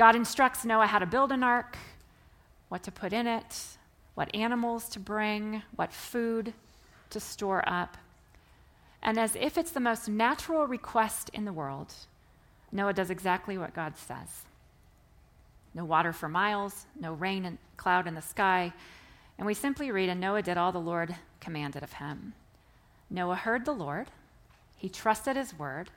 God 0.00 0.16
instructs 0.16 0.64
Noah 0.64 0.86
how 0.86 0.98
to 0.98 1.04
build 1.04 1.30
an 1.30 1.42
ark, 1.42 1.76
what 2.70 2.82
to 2.84 2.90
put 2.90 3.12
in 3.12 3.26
it, 3.26 3.76
what 4.14 4.34
animals 4.34 4.88
to 4.88 4.98
bring, 4.98 5.62
what 5.76 5.92
food 5.92 6.54
to 7.10 7.20
store 7.20 7.62
up. 7.68 7.98
And 9.02 9.18
as 9.18 9.36
if 9.36 9.58
it's 9.58 9.72
the 9.72 9.78
most 9.78 10.08
natural 10.08 10.66
request 10.66 11.28
in 11.34 11.44
the 11.44 11.52
world, 11.52 11.92
Noah 12.72 12.94
does 12.94 13.10
exactly 13.10 13.58
what 13.58 13.74
God 13.74 13.94
says 13.98 14.46
no 15.74 15.84
water 15.84 16.14
for 16.14 16.30
miles, 16.30 16.86
no 16.98 17.12
rain 17.12 17.44
and 17.44 17.58
cloud 17.76 18.06
in 18.06 18.14
the 18.14 18.22
sky. 18.22 18.72
And 19.36 19.46
we 19.46 19.52
simply 19.52 19.90
read, 19.90 20.08
And 20.08 20.18
Noah 20.18 20.40
did 20.40 20.56
all 20.56 20.72
the 20.72 20.78
Lord 20.78 21.14
commanded 21.40 21.82
of 21.82 21.92
him. 21.92 22.32
Noah 23.10 23.36
heard 23.36 23.66
the 23.66 23.72
Lord, 23.72 24.06
he 24.78 24.88
trusted 24.88 25.36
his 25.36 25.58
word, 25.58 25.90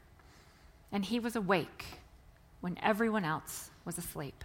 and 0.91 1.05
he 1.05 1.22
was 1.22 1.38
awake 1.38 1.86
when 2.60 2.77
everyone 2.83 3.24
else 3.24 3.69
was 3.85 3.97
asleep. 3.97 4.43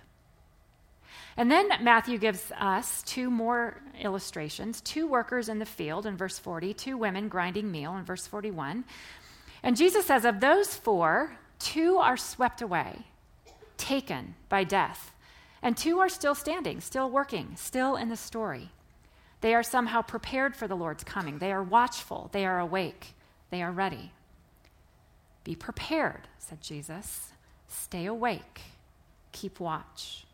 And 1.36 1.50
then 1.50 1.68
Matthew 1.80 2.18
gives 2.18 2.50
us 2.58 3.02
two 3.04 3.30
more 3.30 3.80
illustrations 4.00 4.80
two 4.80 5.06
workers 5.06 5.48
in 5.48 5.60
the 5.60 5.66
field 5.66 6.04
in 6.04 6.16
verse 6.16 6.38
40, 6.38 6.74
two 6.74 6.96
women 6.96 7.28
grinding 7.28 7.70
meal 7.70 7.96
in 7.96 8.04
verse 8.04 8.26
41. 8.26 8.84
And 9.62 9.76
Jesus 9.76 10.06
says, 10.06 10.24
Of 10.24 10.40
those 10.40 10.74
four, 10.74 11.38
two 11.58 11.96
are 11.98 12.16
swept 12.16 12.60
away, 12.60 13.06
taken 13.76 14.34
by 14.48 14.64
death, 14.64 15.14
and 15.62 15.76
two 15.76 15.98
are 16.00 16.08
still 16.08 16.34
standing, 16.34 16.80
still 16.80 17.08
working, 17.08 17.52
still 17.56 17.96
in 17.96 18.08
the 18.08 18.16
story. 18.16 18.70
They 19.40 19.54
are 19.54 19.62
somehow 19.62 20.02
prepared 20.02 20.56
for 20.56 20.66
the 20.66 20.76
Lord's 20.76 21.04
coming. 21.04 21.38
They 21.38 21.52
are 21.52 21.62
watchful, 21.62 22.30
they 22.32 22.46
are 22.46 22.58
awake, 22.58 23.14
they 23.50 23.62
are 23.62 23.70
ready. 23.70 24.10
Be 25.44 25.54
prepared, 25.54 26.26
said 26.38 26.60
Jesus. 26.60 27.30
Stay 27.68 28.06
awake 28.06 28.62
keep 29.40 29.60
watch. 29.60 30.24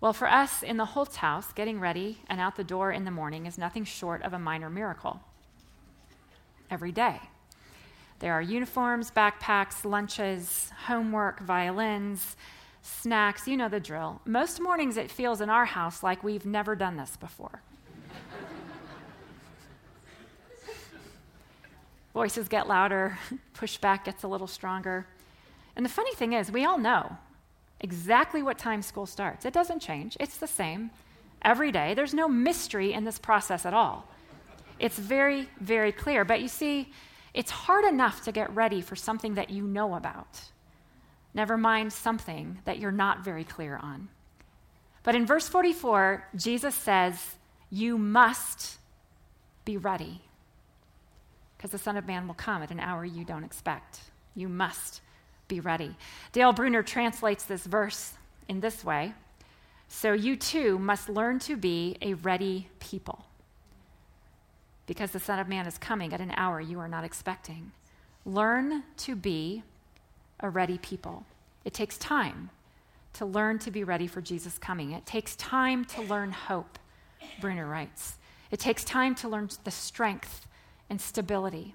Well, 0.00 0.12
for 0.12 0.28
us 0.28 0.62
in 0.62 0.76
the 0.76 0.84
Holz 0.84 1.16
house, 1.16 1.52
getting 1.52 1.80
ready 1.80 2.18
and 2.28 2.40
out 2.40 2.56
the 2.56 2.64
door 2.64 2.92
in 2.92 3.04
the 3.04 3.10
morning 3.10 3.44
is 3.46 3.58
nothing 3.58 3.84
short 3.84 4.22
of 4.22 4.32
a 4.32 4.38
minor 4.38 4.70
miracle. 4.70 5.20
Every 6.70 6.92
day. 6.92 7.20
There 8.20 8.32
are 8.32 8.40
uniforms, 8.40 9.10
backpacks, 9.10 9.84
lunches, 9.84 10.70
homework, 10.86 11.40
violins, 11.40 12.36
snacks, 12.80 13.46
you 13.46 13.56
know 13.56 13.68
the 13.68 13.80
drill. 13.80 14.22
Most 14.24 14.60
mornings 14.60 14.96
it 14.96 15.10
feels 15.10 15.40
in 15.42 15.50
our 15.50 15.66
house 15.66 16.02
like 16.02 16.24
we've 16.24 16.46
never 16.46 16.74
done 16.74 16.96
this 16.96 17.16
before. 17.16 17.60
Voices 22.14 22.48
get 22.48 22.66
louder, 22.66 23.18
pushback 23.54 24.04
gets 24.04 24.22
a 24.22 24.28
little 24.28 24.46
stronger. 24.46 25.06
And 25.74 25.84
the 25.84 25.90
funny 25.90 26.14
thing 26.14 26.32
is, 26.32 26.50
we 26.50 26.64
all 26.64 26.78
know 26.78 27.18
exactly 27.80 28.42
what 28.42 28.58
time 28.58 28.82
school 28.82 29.06
starts. 29.06 29.44
It 29.44 29.52
doesn't 29.52 29.80
change, 29.80 30.16
it's 30.20 30.38
the 30.38 30.46
same 30.46 30.90
every 31.42 31.70
day. 31.72 31.94
There's 31.94 32.14
no 32.14 32.28
mystery 32.28 32.92
in 32.92 33.04
this 33.04 33.18
process 33.18 33.66
at 33.66 33.74
all. 33.74 34.08
It's 34.78 34.98
very, 34.98 35.48
very 35.60 35.92
clear. 35.92 36.24
But 36.24 36.40
you 36.40 36.48
see, 36.48 36.92
it's 37.34 37.50
hard 37.50 37.84
enough 37.84 38.22
to 38.24 38.32
get 38.32 38.54
ready 38.54 38.80
for 38.80 38.96
something 38.96 39.34
that 39.34 39.50
you 39.50 39.62
know 39.66 39.94
about, 39.94 40.40
never 41.34 41.56
mind 41.56 41.92
something 41.92 42.58
that 42.64 42.78
you're 42.78 42.90
not 42.90 43.24
very 43.24 43.44
clear 43.44 43.76
on. 43.76 44.08
But 45.02 45.14
in 45.14 45.26
verse 45.26 45.46
44, 45.46 46.26
Jesus 46.34 46.74
says, 46.74 47.36
You 47.70 47.96
must 47.96 48.78
be 49.64 49.76
ready 49.76 50.22
because 51.56 51.70
the 51.70 51.78
Son 51.78 51.96
of 51.96 52.06
Man 52.06 52.26
will 52.26 52.34
come 52.34 52.62
at 52.62 52.70
an 52.70 52.80
hour 52.80 53.04
you 53.04 53.24
don't 53.24 53.44
expect. 53.44 54.00
You 54.34 54.48
must 54.48 55.00
be 55.48 55.60
ready. 55.60 55.94
Dale 56.32 56.52
Bruner 56.52 56.82
translates 56.82 57.44
this 57.44 57.64
verse 57.66 58.14
in 58.48 58.60
this 58.60 58.84
way 58.84 59.14
So 59.88 60.12
you 60.12 60.36
too 60.36 60.78
must 60.78 61.08
learn 61.08 61.38
to 61.40 61.56
be 61.56 61.96
a 62.02 62.14
ready 62.14 62.68
people, 62.80 63.24
because 64.86 65.10
the 65.10 65.20
Son 65.20 65.38
of 65.38 65.48
Man 65.48 65.66
is 65.66 65.78
coming 65.78 66.12
at 66.12 66.20
an 66.20 66.32
hour 66.36 66.60
you 66.60 66.78
are 66.78 66.88
not 66.88 67.04
expecting. 67.04 67.72
Learn 68.24 68.82
to 68.98 69.14
be 69.14 69.62
a 70.40 70.50
ready 70.50 70.78
people. 70.78 71.24
It 71.64 71.72
takes 71.72 71.96
time 71.98 72.50
to 73.14 73.24
learn 73.24 73.58
to 73.60 73.70
be 73.70 73.82
ready 73.82 74.06
for 74.06 74.20
Jesus' 74.20 74.58
coming. 74.58 74.92
It 74.92 75.06
takes 75.06 75.36
time 75.36 75.84
to 75.86 76.02
learn 76.02 76.32
hope, 76.32 76.78
Bruner 77.40 77.66
writes. 77.66 78.18
It 78.50 78.60
takes 78.60 78.84
time 78.84 79.14
to 79.16 79.28
learn 79.28 79.48
the 79.64 79.70
strength 79.70 80.46
and 80.90 81.00
stability 81.00 81.74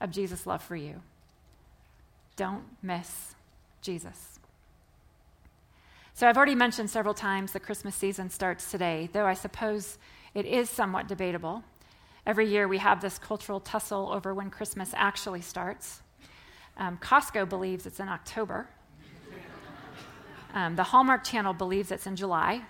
of 0.00 0.10
Jesus' 0.10 0.46
love 0.46 0.62
for 0.62 0.76
you. 0.76 1.00
Don't 2.36 2.64
miss 2.82 3.34
Jesus. 3.80 4.38
So, 6.14 6.28
I've 6.28 6.36
already 6.36 6.54
mentioned 6.54 6.88
several 6.88 7.14
times 7.14 7.52
the 7.52 7.60
Christmas 7.60 7.94
season 7.94 8.30
starts 8.30 8.70
today, 8.70 9.10
though 9.12 9.26
I 9.26 9.34
suppose 9.34 9.98
it 10.34 10.46
is 10.46 10.70
somewhat 10.70 11.08
debatable. 11.08 11.64
Every 12.26 12.48
year 12.48 12.68
we 12.68 12.78
have 12.78 13.00
this 13.00 13.18
cultural 13.18 13.60
tussle 13.60 14.10
over 14.12 14.34
when 14.34 14.50
Christmas 14.50 14.92
actually 14.94 15.42
starts. 15.42 16.02
Um, 16.76 16.98
Costco 16.98 17.48
believes 17.48 17.86
it's 17.86 18.00
in 18.00 18.08
October. 18.08 18.68
Um, 20.54 20.74
the 20.74 20.82
Hallmark 20.82 21.22
Channel 21.22 21.52
believes 21.52 21.90
it's 21.90 22.06
in 22.06 22.16
July. 22.16 22.62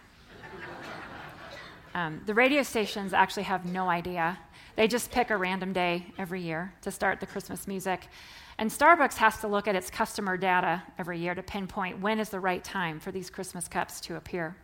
Um, 1.94 2.20
the 2.26 2.34
radio 2.34 2.62
stations 2.62 3.14
actually 3.14 3.44
have 3.44 3.64
no 3.64 3.88
idea. 3.88 4.38
They 4.74 4.86
just 4.86 5.10
pick 5.10 5.30
a 5.30 5.36
random 5.36 5.72
day 5.72 6.12
every 6.18 6.42
year 6.42 6.74
to 6.82 6.90
start 6.90 7.20
the 7.20 7.26
Christmas 7.26 7.66
music. 7.66 8.08
And 8.58 8.70
Starbucks 8.70 9.16
has 9.16 9.38
to 9.40 9.48
look 9.48 9.68
at 9.68 9.74
its 9.74 9.90
customer 9.90 10.36
data 10.36 10.82
every 10.98 11.18
year 11.18 11.34
to 11.34 11.42
pinpoint 11.42 12.00
when 12.00 12.18
is 12.18 12.30
the 12.30 12.40
right 12.40 12.64
time 12.64 13.00
for 13.00 13.12
these 13.12 13.28
Christmas 13.28 13.68
cups 13.68 14.00
to 14.02 14.16
appear. 14.16 14.56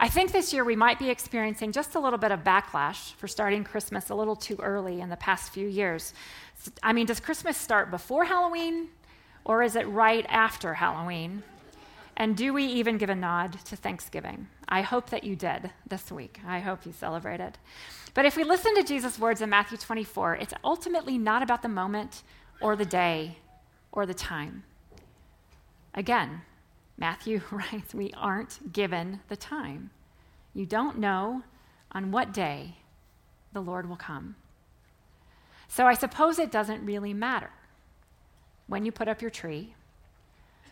I 0.00 0.08
think 0.08 0.32
this 0.32 0.52
year 0.52 0.64
we 0.64 0.74
might 0.74 0.98
be 0.98 1.10
experiencing 1.10 1.70
just 1.70 1.94
a 1.94 2.00
little 2.00 2.18
bit 2.18 2.32
of 2.32 2.40
backlash 2.40 3.14
for 3.14 3.28
starting 3.28 3.62
Christmas 3.62 4.10
a 4.10 4.14
little 4.16 4.34
too 4.34 4.56
early 4.60 5.00
in 5.00 5.10
the 5.10 5.16
past 5.16 5.52
few 5.52 5.68
years. 5.68 6.12
I 6.82 6.92
mean, 6.92 7.06
does 7.06 7.20
Christmas 7.20 7.56
start 7.56 7.92
before 7.92 8.24
Halloween 8.24 8.88
or 9.44 9.62
is 9.62 9.76
it 9.76 9.86
right 9.86 10.26
after 10.28 10.74
Halloween? 10.74 11.44
And 12.16 12.36
do 12.36 12.52
we 12.52 12.64
even 12.64 12.98
give 12.98 13.10
a 13.10 13.14
nod 13.14 13.56
to 13.66 13.76
Thanksgiving? 13.76 14.48
I 14.68 14.82
hope 14.82 15.10
that 15.10 15.24
you 15.24 15.36
did 15.36 15.70
this 15.86 16.10
week. 16.10 16.40
I 16.46 16.58
hope 16.58 16.84
you 16.84 16.92
celebrated. 16.92 17.58
But 18.14 18.26
if 18.26 18.36
we 18.36 18.44
listen 18.44 18.74
to 18.74 18.82
Jesus' 18.82 19.18
words 19.18 19.40
in 19.40 19.50
Matthew 19.50 19.78
24, 19.78 20.36
it's 20.36 20.54
ultimately 20.64 21.16
not 21.16 21.42
about 21.42 21.62
the 21.62 21.68
moment 21.68 22.22
or 22.62 22.76
the 22.76 22.84
day 22.84 23.38
or 23.90 24.06
the 24.06 24.14
time. 24.14 24.62
Again, 25.94 26.42
Matthew 26.96 27.42
writes, 27.50 27.94
we 27.94 28.12
aren't 28.16 28.72
given 28.72 29.20
the 29.28 29.36
time. 29.36 29.90
You 30.54 30.66
don't 30.66 30.98
know 30.98 31.42
on 31.92 32.10
what 32.10 32.32
day 32.32 32.76
the 33.52 33.60
Lord 33.60 33.88
will 33.88 33.96
come. 33.96 34.36
So 35.68 35.86
I 35.86 35.94
suppose 35.94 36.38
it 36.38 36.52
doesn't 36.52 36.84
really 36.84 37.14
matter 37.14 37.50
when 38.66 38.84
you 38.84 38.92
put 38.92 39.08
up 39.08 39.20
your 39.20 39.30
tree, 39.30 39.74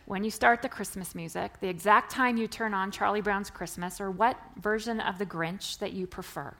when 0.05 0.23
you 0.23 0.31
start 0.31 0.61
the 0.61 0.69
Christmas 0.69 1.13
music, 1.13 1.59
the 1.59 1.67
exact 1.67 2.11
time 2.11 2.37
you 2.37 2.47
turn 2.47 2.73
on 2.73 2.91
Charlie 2.91 3.21
Brown's 3.21 3.49
Christmas, 3.49 4.01
or 4.01 4.09
what 4.09 4.37
version 4.59 4.99
of 4.99 5.17
the 5.17 5.25
Grinch 5.25 5.77
that 5.79 5.93
you 5.93 6.07
prefer. 6.07 6.53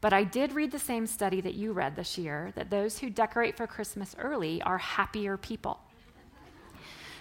But 0.00 0.12
I 0.12 0.24
did 0.24 0.52
read 0.52 0.70
the 0.70 0.78
same 0.78 1.06
study 1.06 1.40
that 1.40 1.54
you 1.54 1.72
read 1.72 1.96
this 1.96 2.16
year 2.16 2.52
that 2.54 2.70
those 2.70 2.98
who 2.98 3.10
decorate 3.10 3.56
for 3.56 3.66
Christmas 3.66 4.14
early 4.18 4.62
are 4.62 4.78
happier 4.78 5.36
people. 5.36 5.80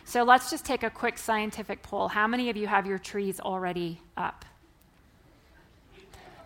So 0.06 0.24
let's 0.24 0.50
just 0.50 0.64
take 0.64 0.84
a 0.84 0.90
quick 0.90 1.18
scientific 1.18 1.84
poll. 1.84 2.08
How 2.08 2.28
many 2.28 2.50
of 2.50 2.56
you 2.56 2.68
have 2.68 2.86
your 2.86 3.00
trees 3.00 3.40
already 3.40 4.00
up? 4.16 4.46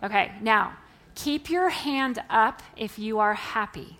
Okay, 0.02 0.32
now 0.40 0.72
keep 1.14 1.48
your 1.48 1.68
hand 1.68 2.20
up 2.28 2.62
if 2.76 2.98
you 2.98 3.20
are 3.20 3.34
happy. 3.34 3.98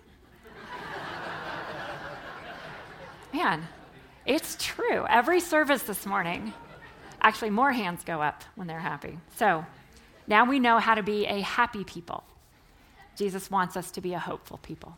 Man, 3.31 3.63
it's 4.25 4.57
true. 4.59 5.05
Every 5.07 5.39
service 5.39 5.83
this 5.83 6.05
morning, 6.05 6.53
actually, 7.21 7.49
more 7.51 7.71
hands 7.71 8.03
go 8.03 8.21
up 8.21 8.43
when 8.55 8.67
they're 8.67 8.79
happy. 8.79 9.17
So 9.37 9.65
now 10.27 10.45
we 10.45 10.59
know 10.59 10.79
how 10.79 10.95
to 10.95 11.03
be 11.03 11.25
a 11.25 11.41
happy 11.41 11.83
people. 11.83 12.23
Jesus 13.15 13.51
wants 13.51 13.77
us 13.77 13.91
to 13.91 14.01
be 14.01 14.13
a 14.13 14.19
hopeful 14.19 14.57
people. 14.57 14.97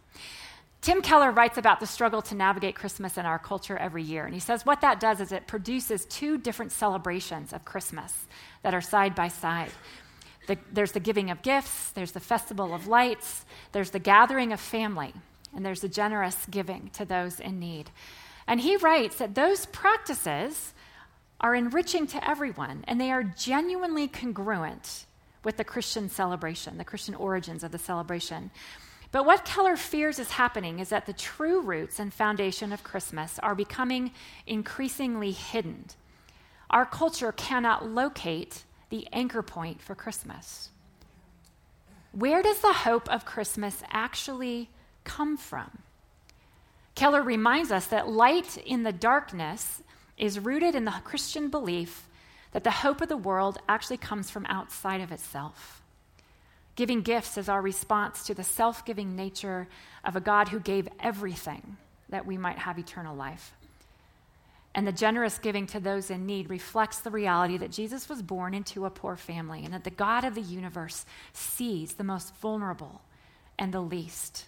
Tim 0.82 1.02
Keller 1.02 1.32
writes 1.32 1.58
about 1.58 1.80
the 1.80 1.88
struggle 1.88 2.22
to 2.22 2.36
navigate 2.36 2.76
Christmas 2.76 3.18
in 3.18 3.26
our 3.26 3.40
culture 3.40 3.76
every 3.76 4.04
year. 4.04 4.26
And 4.26 4.36
he 4.36 4.40
says 4.40 4.66
what 4.66 4.82
that 4.82 5.00
does 5.00 5.20
is 5.20 5.32
it 5.32 5.48
produces 5.48 6.06
two 6.06 6.38
different 6.38 6.72
celebrations 6.72 7.54
of 7.54 7.66
Christmas 7.66 8.28
that 8.62 8.76
are 8.76 8.82
side 8.82 9.16
by 9.16 9.30
side. 9.30 9.72
The, 10.48 10.60
there's 10.72 10.92
the 10.92 11.00
giving 11.00 11.32
of 11.32 11.42
gifts, 11.42 11.90
there's 11.92 12.12
the 12.12 12.20
festival 12.20 12.72
of 12.74 12.86
lights, 12.86 13.46
there's 13.72 13.90
the 13.90 14.00
gathering 14.00 14.54
of 14.54 14.60
family, 14.60 15.12
and 15.56 15.66
there's 15.66 15.82
the 15.82 15.90
generous 15.90 16.46
giving 16.52 16.92
to 16.94 17.04
those 17.04 17.40
in 17.40 17.60
need. 17.60 17.90
And 18.46 18.62
he 18.62 18.78
writes 18.78 19.16
that 19.16 19.34
those 19.34 19.66
practices 19.66 20.74
are 21.42 21.56
enriching 21.56 22.06
to 22.08 22.30
everyone, 22.30 22.86
and 22.88 23.02
they 23.02 23.10
are 23.12 23.24
genuinely 23.24 24.08
congruent 24.08 25.06
with 25.46 25.58
the 25.58 25.64
Christian 25.64 26.10
celebration, 26.10 26.78
the 26.78 26.84
Christian 26.84 27.16
origins 27.16 27.64
of 27.64 27.72
the 27.72 27.78
celebration. 27.78 28.52
But 29.12 29.26
what 29.26 29.46
Keller 29.46 29.78
fears 29.78 30.20
is 30.20 30.32
happening 30.32 30.80
is 30.80 30.90
that 30.90 31.06
the 31.06 31.14
true 31.14 31.62
roots 31.62 32.00
and 32.00 32.14
foundation 32.14 32.74
of 32.74 32.84
Christmas 32.84 33.40
are 33.40 33.56
becoming 33.56 34.12
increasingly 34.46 35.32
hidden. 35.32 35.86
Our 36.70 36.86
culture 36.86 37.32
cannot 37.32 37.88
locate 37.88 38.64
the 38.90 39.08
anchor 39.14 39.42
point 39.42 39.82
for 39.82 39.96
Christmas. 39.96 40.70
Where 42.12 42.42
does 42.42 42.60
the 42.60 42.74
hope 42.74 43.10
of 43.10 43.26
Christmas 43.26 43.84
actually 43.90 44.70
come 45.04 45.38
from? 45.38 45.80
Keller 46.96 47.22
reminds 47.22 47.72
us 47.72 47.88
that 47.88 48.10
light 48.10 48.58
in 48.58 48.84
the 48.84 48.94
darkness 48.94 49.82
is 50.18 50.40
rooted 50.40 50.76
in 50.76 50.86
the 50.86 50.92
Christian 51.04 51.50
belief 51.50 52.08
that 52.52 52.64
the 52.64 52.72
hope 52.72 53.02
of 53.02 53.10
the 53.10 53.18
world 53.18 53.58
actually 53.68 53.98
comes 53.98 54.30
from 54.30 54.46
outside 54.48 55.02
of 55.02 55.12
itself. 55.12 55.82
Giving 56.76 57.02
gifts 57.02 57.38
is 57.38 57.50
our 57.50 57.62
response 57.62 58.26
to 58.26 58.34
the 58.34 58.44
self 58.44 58.86
giving 58.86 59.16
nature 59.16 59.68
of 60.04 60.16
a 60.16 60.22
God 60.22 60.50
who 60.50 60.60
gave 60.60 60.88
everything 61.00 61.78
that 62.10 62.26
we 62.26 62.38
might 62.38 62.58
have 62.60 62.78
eternal 62.78 63.16
life. 63.16 63.54
And 64.74 64.86
the 64.86 64.92
generous 64.92 65.40
giving 65.40 65.68
to 65.68 65.80
those 65.80 66.12
in 66.12 66.26
need 66.26 66.50
reflects 66.50 67.00
the 67.00 67.10
reality 67.10 67.58
that 67.58 67.72
Jesus 67.72 68.10
was 68.10 68.22
born 68.22 68.54
into 68.54 68.86
a 68.86 68.90
poor 68.90 69.16
family 69.16 69.64
and 69.64 69.74
that 69.74 69.86
the 69.86 69.90
God 69.90 70.26
of 70.26 70.36
the 70.36 70.42
universe 70.42 71.06
sees 71.32 71.94
the 71.94 72.04
most 72.04 72.36
vulnerable 72.36 73.02
and 73.58 73.74
the 73.74 73.80
least 73.80 74.46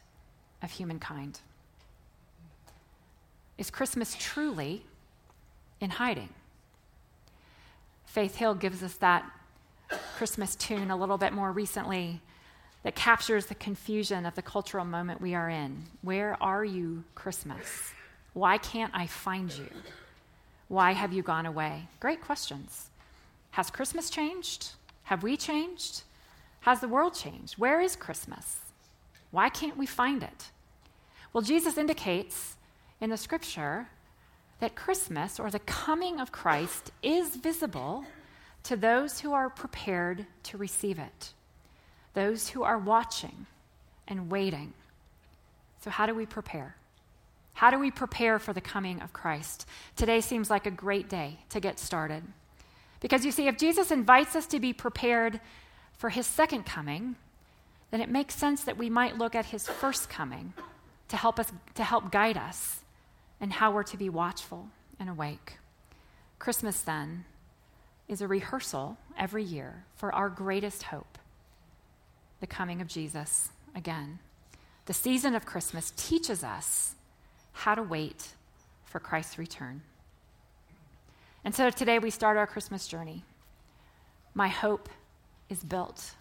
of 0.62 0.72
humankind. 0.72 1.40
Is 3.58 3.72
Christmas 3.72 4.16
truly 4.20 4.84
in 5.80 5.92
hiding? 5.92 6.30
Faith 8.18 8.38
Hill 8.38 8.56
gives 8.56 8.82
us 8.82 8.96
that 8.96 9.32
Christmas 10.16 10.56
tune 10.56 10.90
a 10.90 10.98
little 10.98 11.20
bit 11.20 11.34
more 11.34 11.52
recently 11.52 12.20
that 12.82 12.96
captures 12.96 13.46
the 13.46 13.54
confusion 13.54 14.26
of 14.26 14.34
the 14.34 14.42
cultural 14.42 14.86
moment 14.86 15.22
we 15.22 15.36
are 15.36 15.52
in. 15.52 15.84
Where 16.02 16.36
are 16.42 16.66
you, 16.66 17.04
Christmas? 17.14 17.94
Why 18.34 18.58
can't 18.58 18.90
I 18.96 19.06
find 19.06 19.56
you? 19.56 19.68
Why 20.68 20.94
have 20.94 21.14
you 21.14 21.22
gone 21.22 21.46
away? 21.46 21.90
Great 22.00 22.20
questions. 22.20 22.90
Has 23.52 23.70
Christmas 23.70 24.10
changed? 24.10 24.72
Have 25.04 25.22
we 25.22 25.38
changed? 25.38 26.02
Has 26.62 26.80
the 26.80 26.88
world 26.88 27.14
changed? 27.14 27.60
Where 27.60 27.82
is 27.82 27.96
Christmas? 27.96 28.62
Why 29.30 29.50
can't 29.50 29.78
we 29.78 29.86
find 29.86 30.24
it? 30.24 30.50
Well, 31.34 31.44
Jesus 31.44 31.78
indicates 31.78 32.56
in 33.00 33.12
the 33.12 33.18
scripture 33.18 33.90
that 34.60 34.76
Christmas, 34.76 35.40
or 35.40 35.50
the 35.50 35.60
coming 35.60 36.20
of 36.20 36.32
Christ, 36.32 36.92
is 37.04 37.36
visible 37.36 38.06
to 38.64 38.76
those 38.76 39.20
who 39.20 39.34
are 39.34 39.50
prepared 39.50 40.26
to 40.44 40.58
receive 40.58 41.00
it, 41.00 41.34
those 42.14 42.50
who 42.50 42.64
are 42.64 42.78
watching 42.78 43.46
and 44.08 44.32
waiting. 44.32 44.74
So, 45.82 45.90
how 45.90 46.06
do 46.06 46.16
we 46.16 46.26
prepare? 46.26 46.76
How 47.54 47.72
do 47.72 47.80
we 47.80 47.92
prepare 47.92 48.40
for 48.40 48.54
the 48.54 48.62
coming 48.62 49.02
of 49.02 49.14
Christ? 49.14 49.68
Today 49.96 50.22
seems 50.22 50.50
like 50.50 50.66
a 50.66 50.72
great 50.72 51.10
day 51.10 51.40
to 51.50 51.60
get 51.60 51.80
started. 51.80 52.24
Because 53.00 53.26
you 53.26 53.32
see, 53.32 53.48
if 53.48 53.58
Jesus 53.58 53.92
invites 53.92 54.36
us 54.36 54.48
to 54.48 54.60
be 54.60 54.74
prepared 54.74 55.40
for 55.98 56.10
his 56.10 56.26
second 56.26 56.66
coming, 56.66 57.16
then 57.92 58.02
it 58.02 58.10
makes 58.10 58.36
sense 58.36 58.64
that 58.64 58.78
we 58.78 58.90
might 58.90 59.18
look 59.18 59.34
at 59.34 59.46
his 59.46 59.68
first 59.68 60.10
coming 60.10 60.54
to 61.10 61.18
help 61.18 61.40
us 61.40 61.52
to 61.76 61.84
help 61.84 62.12
guide 62.12 62.38
us 62.38 62.82
and 63.40 63.54
how 63.54 63.72
we're 63.72 63.84
to 63.84 63.98
be 63.98 64.10
watchful 64.10 64.70
and 65.00 65.10
awake. 65.10 65.58
Christmas 66.40 66.82
then 66.82 67.26
is 68.08 68.22
a 68.22 68.28
rehearsal 68.28 68.98
every 69.18 69.44
year 69.44 69.84
for 69.96 70.14
our 70.14 70.30
greatest 70.30 70.84
hope 70.84 71.18
the 72.40 72.48
coming 72.48 72.82
of 72.82 72.88
Jesus 72.88 73.50
again. 73.76 74.20
The 74.86 74.94
season 74.94 75.36
of 75.36 75.46
Christmas 75.46 75.92
teaches 75.98 76.44
us 76.44 76.96
how 77.52 77.76
to 77.76 77.82
wait 77.82 78.30
for 78.86 79.00
Christ's 79.00 79.38
return. 79.38 79.82
And 81.44 81.56
so 81.56 81.70
today 81.70 82.00
we 82.00 82.10
start 82.10 82.38
our 82.38 82.48
Christmas 82.48 82.88
journey. 82.88 83.24
My 84.34 84.48
hope 84.48 84.90
is 85.50 85.64
built. 85.64 86.14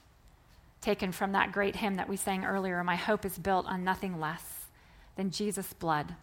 Taken 0.80 1.12
from 1.12 1.32
that 1.32 1.52
great 1.52 1.76
hymn 1.76 1.96
that 1.96 2.08
we 2.08 2.16
sang 2.16 2.44
earlier, 2.44 2.82
my 2.82 2.96
hope 2.96 3.24
is 3.24 3.38
built 3.38 3.66
on 3.66 3.84
nothing 3.84 4.18
less 4.18 4.66
than 5.16 5.30
Jesus' 5.30 5.72
blood 5.74 6.14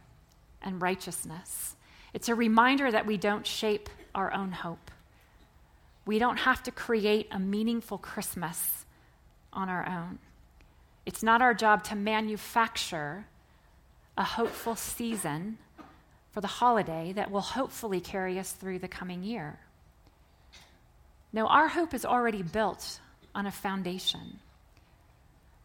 and 0.64 0.82
righteousness. 0.82 1.76
It's 2.14 2.30
a 2.30 2.36
reminder 2.36 2.92
that 2.92 3.06
we 3.06 3.18
don't 3.18 3.46
shape 3.46 3.90
our 4.14 4.34
own 4.34 4.52
hope. 4.52 4.92
We 6.06 6.20
don't 6.20 6.38
have 6.38 6.64
to 6.64 6.72
create 6.72 7.28
a 7.32 7.40
meaningful 7.40 7.98
Christmas 7.98 8.86
on 9.52 9.70
our 9.70 9.88
own. 9.88 10.20
It's 11.06 11.24
not 11.24 11.42
our 11.42 11.54
job 11.54 11.84
to 11.86 11.96
manufacture 11.96 13.26
a 14.18 14.24
hopeful 14.24 14.76
season 14.76 15.58
for 16.32 16.42
the 16.42 16.48
holiday 16.48 17.14
that 17.14 17.32
will 17.32 17.42
hopefully 17.42 18.00
carry 18.00 18.40
us 18.40 18.52
through 18.52 18.80
the 18.80 18.88
coming 18.88 19.24
year. 19.24 19.60
No, 21.32 21.48
our 21.48 21.68
hope 21.68 21.94
is 21.94 22.06
already 22.06 22.44
built 22.44 23.00
on 23.34 23.48
a 23.48 23.52
foundation 23.52 24.40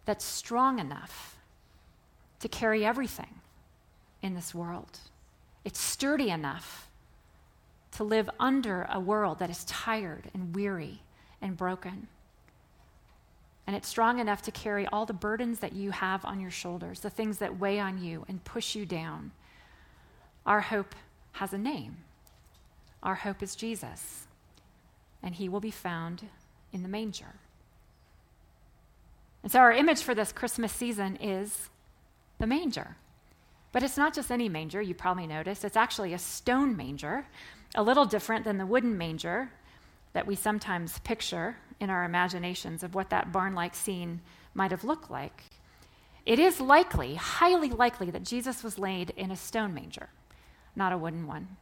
that's 0.07 0.25
strong 0.25 0.79
enough 0.79 1.37
to 2.41 2.49
carry 2.49 2.85
everything 2.85 3.41
in 4.23 4.35
this 4.35 4.55
world. 4.55 4.99
It's 5.65 5.81
sturdy 5.81 6.31
enough 6.31 6.89
to 7.93 8.05
live 8.05 8.31
under 8.39 8.87
a 8.91 9.01
world 9.01 9.39
that 9.39 9.51
is 9.51 9.65
tired 9.65 10.31
and 10.35 10.55
weary 10.55 11.03
and 11.41 11.57
broken. 11.57 12.09
And 13.67 13.77
it's 13.77 13.89
strong 13.89 14.19
enough 14.19 14.43
to 14.43 14.51
carry 14.51 14.87
all 14.87 15.05
the 15.05 15.13
burdens 15.13 15.59
that 15.59 15.75
you 15.75 15.91
have 15.91 16.25
on 16.25 16.41
your 16.41 16.51
shoulders, 16.51 17.01
the 17.01 17.11
things 17.11 17.39
that 17.39 17.59
weigh 17.59 17.79
on 17.79 18.03
you 18.03 18.25
and 18.29 18.43
push 18.45 18.75
you 18.75 18.87
down. 18.87 19.33
Our 20.47 20.61
hope 20.61 20.95
has 21.33 21.53
a 21.53 21.59
name. 21.59 21.99
Our 23.03 23.15
hope 23.15 23.43
is 23.43 23.55
Jesus, 23.55 24.27
and 25.23 25.35
he 25.35 25.49
will 25.49 25.61
be 25.61 25.71
found 25.71 26.29
in 26.73 26.83
the 26.83 26.89
manger. 26.89 27.35
And 29.43 29.53
so, 29.53 29.61
our 29.61 29.73
image 29.73 30.03
for 30.03 30.15
this 30.15 30.33
Christmas 30.33 30.73
season 30.73 31.17
is 31.17 31.69
the 32.39 32.47
manger. 32.47 32.97
But 33.73 33.83
it's 33.83 33.97
not 33.97 34.15
just 34.15 34.31
any 34.31 34.49
manger, 34.49 34.81
you 34.81 34.95
probably 34.95 35.27
noticed. 35.27 35.65
It's 35.65 35.77
actually 35.77 36.15
a 36.15 36.19
stone 36.19 36.77
manger 36.77 37.27
a 37.75 37.83
little 37.83 38.07
different 38.07 38.45
than 38.45 38.59
the 38.59 38.67
wooden 38.67 38.97
manger 38.97 39.51
that 40.13 40.27
we 40.27 40.35
sometimes 40.35 40.99
picture 41.01 41.57
in 41.81 41.91
our 41.91 42.05
imaginations 42.05 42.83
of 42.83 42.95
what 42.95 43.11
that 43.11 43.31
barn 43.31 43.55
like 43.55 43.75
scene 43.75 44.21
might 44.55 44.71
have 44.71 44.85
looked 44.85 45.11
like. 45.11 45.45
It 46.25 46.39
is 46.39 46.61
likely, 46.61 47.15
highly 47.15 47.71
likely, 47.71 48.11
that 48.11 48.23
Jesus 48.23 48.63
was 48.65 48.79
laid 48.79 49.11
in 49.17 49.31
a 49.31 49.37
stone 49.37 49.75
manger, 49.75 50.09
not 50.75 50.93
a 50.93 50.99
wooden 50.99 51.27
one. 51.27 51.57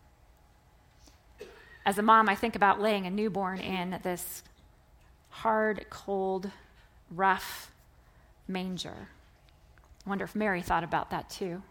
As 1.85 1.99
a 1.99 2.03
mom, 2.03 2.29
I 2.29 2.35
think 2.35 2.57
about 2.57 2.81
laying 2.81 3.07
a 3.07 3.11
newborn 3.11 3.61
in 3.61 4.01
this 4.03 4.43
hard, 5.29 5.87
cold, 5.91 6.51
rough 7.11 7.71
manger. 8.49 9.09
I 10.05 10.09
wonder 10.09 10.25
if 10.25 10.35
Mary 10.35 10.63
thought 10.63 10.83
about 10.83 11.11
that 11.11 11.31
too. 11.31 11.63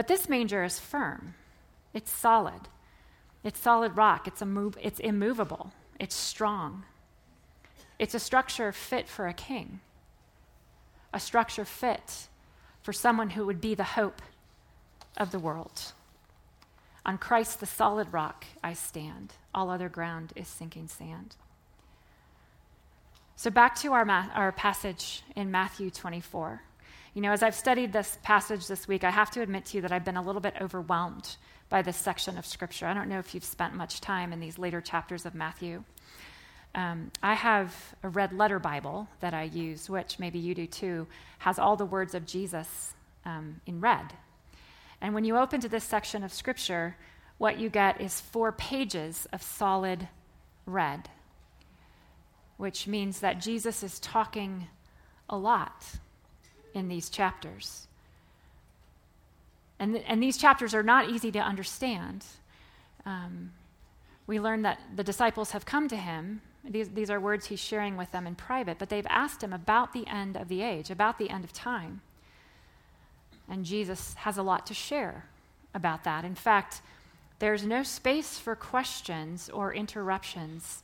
But 0.00 0.08
this 0.08 0.30
manger 0.30 0.64
is 0.64 0.78
firm, 0.78 1.34
it's 1.92 2.10
solid, 2.10 2.70
it's 3.44 3.60
solid 3.60 3.98
rock, 3.98 4.26
it's, 4.26 4.42
it's 4.80 4.98
immovable, 4.98 5.74
it's 5.98 6.14
strong. 6.14 6.84
It's 7.98 8.14
a 8.14 8.18
structure 8.18 8.72
fit 8.72 9.10
for 9.10 9.28
a 9.28 9.34
king, 9.34 9.80
a 11.12 11.20
structure 11.20 11.66
fit 11.66 12.28
for 12.80 12.94
someone 12.94 13.28
who 13.28 13.44
would 13.44 13.60
be 13.60 13.74
the 13.74 13.84
hope 13.84 14.22
of 15.18 15.32
the 15.32 15.38
world. 15.38 15.92
On 17.04 17.18
Christ, 17.18 17.60
the 17.60 17.66
solid 17.66 18.10
rock, 18.10 18.46
I 18.64 18.72
stand. 18.72 19.34
All 19.54 19.68
other 19.68 19.90
ground 19.90 20.32
is 20.34 20.48
sinking 20.48 20.88
sand. 20.88 21.36
So, 23.36 23.50
back 23.50 23.74
to 23.80 23.92
our, 23.92 24.06
ma- 24.06 24.30
our 24.34 24.50
passage 24.50 25.24
in 25.36 25.50
Matthew 25.50 25.90
24. 25.90 26.62
You 27.12 27.22
know, 27.22 27.32
as 27.32 27.42
I've 27.42 27.56
studied 27.56 27.92
this 27.92 28.18
passage 28.22 28.68
this 28.68 28.86
week, 28.86 29.02
I 29.02 29.10
have 29.10 29.32
to 29.32 29.42
admit 29.42 29.64
to 29.66 29.76
you 29.76 29.82
that 29.82 29.90
I've 29.90 30.04
been 30.04 30.16
a 30.16 30.22
little 30.22 30.40
bit 30.40 30.54
overwhelmed 30.60 31.36
by 31.68 31.82
this 31.82 31.96
section 31.96 32.38
of 32.38 32.46
Scripture. 32.46 32.86
I 32.86 32.94
don't 32.94 33.08
know 33.08 33.18
if 33.18 33.34
you've 33.34 33.44
spent 33.44 33.74
much 33.74 34.00
time 34.00 34.32
in 34.32 34.38
these 34.38 34.58
later 34.58 34.80
chapters 34.80 35.26
of 35.26 35.34
Matthew. 35.34 35.82
Um, 36.72 37.10
I 37.20 37.34
have 37.34 37.74
a 38.04 38.08
red 38.08 38.32
letter 38.32 38.60
Bible 38.60 39.08
that 39.18 39.34
I 39.34 39.42
use, 39.42 39.90
which 39.90 40.20
maybe 40.20 40.38
you 40.38 40.54
do 40.54 40.68
too, 40.68 41.08
has 41.38 41.58
all 41.58 41.74
the 41.74 41.84
words 41.84 42.14
of 42.14 42.26
Jesus 42.26 42.94
um, 43.24 43.60
in 43.66 43.80
red. 43.80 44.12
And 45.00 45.12
when 45.12 45.24
you 45.24 45.36
open 45.36 45.60
to 45.62 45.68
this 45.68 45.82
section 45.82 46.22
of 46.22 46.32
Scripture, 46.32 46.94
what 47.38 47.58
you 47.58 47.70
get 47.70 48.00
is 48.00 48.20
four 48.20 48.52
pages 48.52 49.26
of 49.32 49.42
solid 49.42 50.06
red, 50.64 51.08
which 52.56 52.86
means 52.86 53.18
that 53.18 53.40
Jesus 53.40 53.82
is 53.82 53.98
talking 53.98 54.68
a 55.28 55.36
lot 55.36 55.84
in 56.74 56.88
these 56.88 57.08
chapters. 57.08 57.86
And, 59.78 59.94
th- 59.94 60.04
and 60.06 60.22
these 60.22 60.36
chapters 60.36 60.74
are 60.74 60.82
not 60.82 61.08
easy 61.08 61.30
to 61.32 61.38
understand. 61.38 62.24
Um, 63.06 63.52
we 64.26 64.38
learn 64.38 64.62
that 64.62 64.80
the 64.94 65.04
disciples 65.04 65.52
have 65.52 65.64
come 65.64 65.88
to 65.88 65.96
him 65.96 66.42
these, 66.64 66.90
these 66.90 67.10
are 67.10 67.20
words 67.20 67.46
he's 67.46 67.60
sharing 67.60 67.96
with 67.96 68.12
them 68.12 68.26
in 68.26 68.34
private, 68.34 68.78
but 68.78 68.88
they've 68.88 69.06
asked 69.08 69.42
him 69.42 69.52
about 69.52 69.92
the 69.92 70.06
end 70.06 70.36
of 70.36 70.48
the 70.48 70.62
age, 70.62 70.90
about 70.90 71.18
the 71.18 71.30
end 71.30 71.44
of 71.44 71.52
time. 71.52 72.02
And 73.48 73.64
Jesus 73.64 74.14
has 74.14 74.36
a 74.36 74.42
lot 74.42 74.66
to 74.66 74.74
share 74.74 75.24
about 75.74 76.04
that. 76.04 76.24
In 76.24 76.34
fact, 76.34 76.82
there's 77.38 77.64
no 77.64 77.82
space 77.82 78.38
for 78.38 78.54
questions 78.54 79.48
or 79.48 79.72
interruptions. 79.72 80.82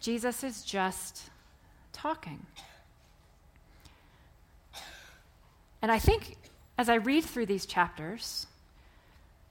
Jesus 0.00 0.44
is 0.44 0.62
just 0.62 1.30
talking. 1.92 2.44
And 5.82 5.92
I 5.92 5.98
think 5.98 6.36
as 6.76 6.88
I 6.88 6.94
read 6.94 7.24
through 7.24 7.46
these 7.46 7.66
chapters, 7.66 8.46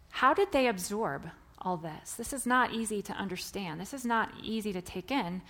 how 0.10 0.34
did 0.34 0.52
they 0.52 0.68
absorb 0.68 1.30
all 1.62 1.78
this. 1.78 2.14
This 2.14 2.34
is 2.34 2.46
not 2.46 2.74
easy 2.74 3.02
to 3.02 3.14
understand. 3.14 3.80
This 3.80 3.94
is 3.94 4.06
not 4.06 4.32
easy 4.42 4.72
to 4.74 4.82
take 4.82 5.12
in. 5.12 5.42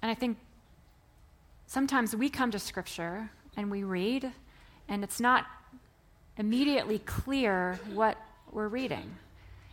And 0.00 0.10
I 0.10 0.14
think 0.14 0.38
sometimes 1.66 2.14
we 2.14 2.28
come 2.28 2.50
to 2.50 2.58
Scripture 2.58 3.30
and 3.56 3.70
we 3.70 3.84
read, 3.84 4.32
and 4.88 5.04
it's 5.04 5.20
not 5.20 5.46
immediately 6.38 6.98
clear 7.00 7.78
what 7.92 8.16
we're 8.50 8.68
reading. 8.68 9.16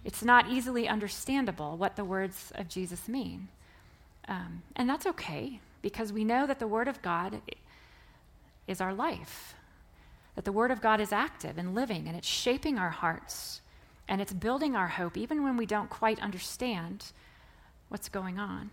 It's 0.04 0.24
not 0.24 0.50
easily 0.50 0.88
understandable 0.88 1.78
what 1.78 1.96
the 1.96 2.04
words 2.04 2.52
of 2.56 2.68
Jesus 2.68 3.08
mean. 3.08 3.48
Um, 4.28 4.64
and 4.76 4.90
that's 4.90 5.06
okay 5.06 5.60
because 5.82 6.12
we 6.12 6.24
know 6.24 6.46
that 6.48 6.60
the 6.60 6.68
Word 6.68 6.88
of 6.88 7.02
God 7.02 7.42
is 8.68 8.82
our 8.82 8.94
life, 8.94 9.56
that 10.39 10.45
the 10.45 10.54
Word 10.54 10.71
of 10.71 10.80
God 10.80 11.02
is 11.02 11.12
active 11.12 11.58
and 11.58 11.75
living, 11.75 12.08
and 12.08 12.15
it's 12.15 12.25
shaping 12.25 12.78
our 12.78 12.91
hearts 12.91 13.60
and 14.08 14.21
it's 14.21 14.32
building 14.32 14.73
our 14.73 14.88
hope 14.88 15.17
even 15.17 15.43
when 15.43 15.58
we 15.58 15.65
don't 15.65 15.89
quite 15.89 16.17
understand 16.21 17.08
what's 17.89 18.08
going 18.08 18.39
on. 18.39 18.69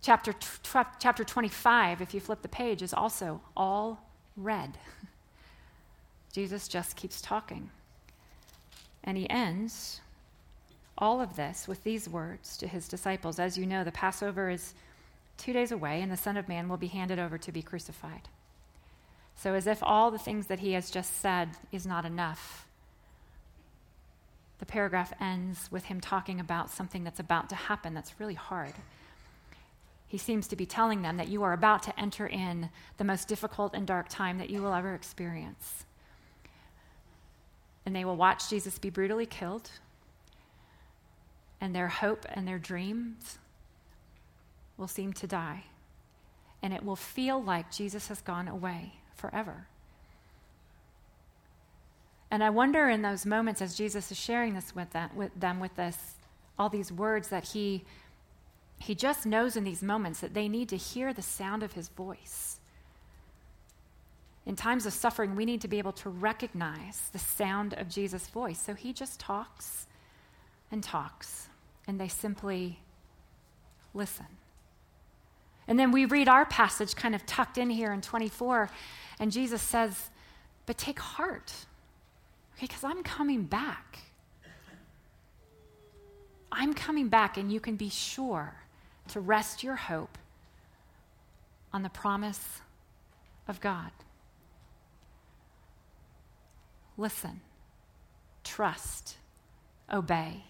Chapter, 0.00 0.34
tw- 0.34 1.00
chapter 1.00 1.24
25, 1.24 2.00
if 2.00 2.14
you 2.14 2.20
flip 2.20 2.42
the 2.42 2.48
page, 2.48 2.80
is 2.80 2.94
also 2.94 3.40
all 3.56 4.08
red. 4.36 4.78
Jesus 6.32 6.68
just 6.68 6.94
keeps 6.94 7.20
talking. 7.20 7.68
And 9.02 9.18
he 9.18 9.28
ends 9.28 10.00
all 10.96 11.20
of 11.20 11.34
this 11.34 11.66
with 11.66 11.82
these 11.82 12.08
words 12.08 12.56
to 12.58 12.68
his 12.68 12.86
disciples 12.86 13.40
As 13.40 13.58
you 13.58 13.66
know, 13.66 13.82
the 13.82 13.90
Passover 13.90 14.48
is 14.48 14.74
two 15.38 15.52
days 15.52 15.72
away, 15.72 16.02
and 16.02 16.12
the 16.12 16.16
Son 16.16 16.36
of 16.36 16.48
Man 16.48 16.68
will 16.68 16.76
be 16.76 16.86
handed 16.86 17.18
over 17.18 17.36
to 17.36 17.50
be 17.50 17.62
crucified. 17.62 18.28
So, 19.36 19.54
as 19.54 19.66
if 19.66 19.82
all 19.82 20.10
the 20.10 20.18
things 20.18 20.46
that 20.46 20.60
he 20.60 20.72
has 20.72 20.90
just 20.90 21.20
said 21.20 21.50
is 21.72 21.86
not 21.86 22.04
enough, 22.04 22.66
the 24.58 24.66
paragraph 24.66 25.12
ends 25.20 25.68
with 25.72 25.86
him 25.86 26.00
talking 26.00 26.38
about 26.38 26.70
something 26.70 27.02
that's 27.02 27.18
about 27.18 27.48
to 27.48 27.56
happen 27.56 27.94
that's 27.94 28.20
really 28.20 28.34
hard. 28.34 28.74
He 30.06 30.18
seems 30.18 30.46
to 30.48 30.56
be 30.56 30.66
telling 30.66 31.02
them 31.02 31.16
that 31.16 31.26
you 31.26 31.42
are 31.42 31.52
about 31.52 31.82
to 31.84 32.00
enter 32.00 32.28
in 32.28 32.70
the 32.96 33.02
most 33.02 33.26
difficult 33.26 33.74
and 33.74 33.86
dark 33.86 34.08
time 34.08 34.38
that 34.38 34.50
you 34.50 34.62
will 34.62 34.72
ever 34.72 34.94
experience. 34.94 35.84
And 37.84 37.96
they 37.96 38.04
will 38.04 38.14
watch 38.14 38.48
Jesus 38.48 38.78
be 38.78 38.90
brutally 38.90 39.26
killed, 39.26 39.70
and 41.60 41.74
their 41.74 41.88
hope 41.88 42.24
and 42.28 42.46
their 42.46 42.60
dreams 42.60 43.38
will 44.76 44.86
seem 44.86 45.12
to 45.14 45.26
die. 45.26 45.64
And 46.62 46.72
it 46.72 46.84
will 46.84 46.94
feel 46.94 47.42
like 47.42 47.72
Jesus 47.72 48.06
has 48.06 48.20
gone 48.20 48.46
away 48.46 48.92
forever. 49.22 49.68
And 52.30 52.42
I 52.42 52.50
wonder 52.50 52.88
in 52.88 53.02
those 53.02 53.24
moments 53.24 53.62
as 53.62 53.76
Jesus 53.76 54.10
is 54.10 54.18
sharing 54.18 54.54
this 54.54 54.74
with 54.74 54.90
them, 54.90 55.10
with 55.14 55.38
them 55.38 55.60
with 55.60 55.76
this, 55.76 55.96
all 56.58 56.68
these 56.68 56.90
words 56.90 57.28
that 57.28 57.44
he 57.48 57.84
he 58.78 58.96
just 58.96 59.24
knows 59.24 59.56
in 59.56 59.62
these 59.62 59.80
moments 59.80 60.18
that 60.18 60.34
they 60.34 60.48
need 60.48 60.68
to 60.70 60.76
hear 60.76 61.12
the 61.12 61.22
sound 61.22 61.62
of 61.62 61.74
his 61.74 61.88
voice. 61.88 62.58
In 64.44 64.56
times 64.56 64.86
of 64.86 64.92
suffering, 64.92 65.36
we 65.36 65.44
need 65.44 65.60
to 65.60 65.68
be 65.68 65.78
able 65.78 65.92
to 65.92 66.10
recognize 66.10 67.08
the 67.12 67.18
sound 67.20 67.74
of 67.74 67.88
Jesus' 67.88 68.26
voice. 68.26 68.60
So 68.60 68.74
he 68.74 68.92
just 68.92 69.20
talks 69.20 69.86
and 70.72 70.82
talks, 70.82 71.46
and 71.86 72.00
they 72.00 72.08
simply 72.08 72.80
listen. 73.94 74.26
And 75.72 75.78
then 75.78 75.90
we 75.90 76.04
read 76.04 76.28
our 76.28 76.44
passage 76.44 76.94
kind 76.94 77.14
of 77.14 77.24
tucked 77.24 77.56
in 77.56 77.70
here 77.70 77.94
in 77.94 78.02
24, 78.02 78.68
and 79.18 79.32
Jesus 79.32 79.62
says, 79.62 80.10
But 80.66 80.76
take 80.76 80.98
heart. 80.98 81.50
Okay, 82.54 82.66
because 82.66 82.84
I'm 82.84 83.02
coming 83.02 83.44
back. 83.44 83.98
I'm 86.52 86.74
coming 86.74 87.08
back, 87.08 87.38
and 87.38 87.50
you 87.50 87.58
can 87.58 87.76
be 87.76 87.88
sure 87.88 88.52
to 89.08 89.20
rest 89.20 89.62
your 89.62 89.76
hope 89.76 90.18
on 91.72 91.82
the 91.82 91.88
promise 91.88 92.60
of 93.48 93.58
God. 93.62 93.92
Listen, 96.98 97.40
trust, 98.44 99.16
obey. 99.90 100.44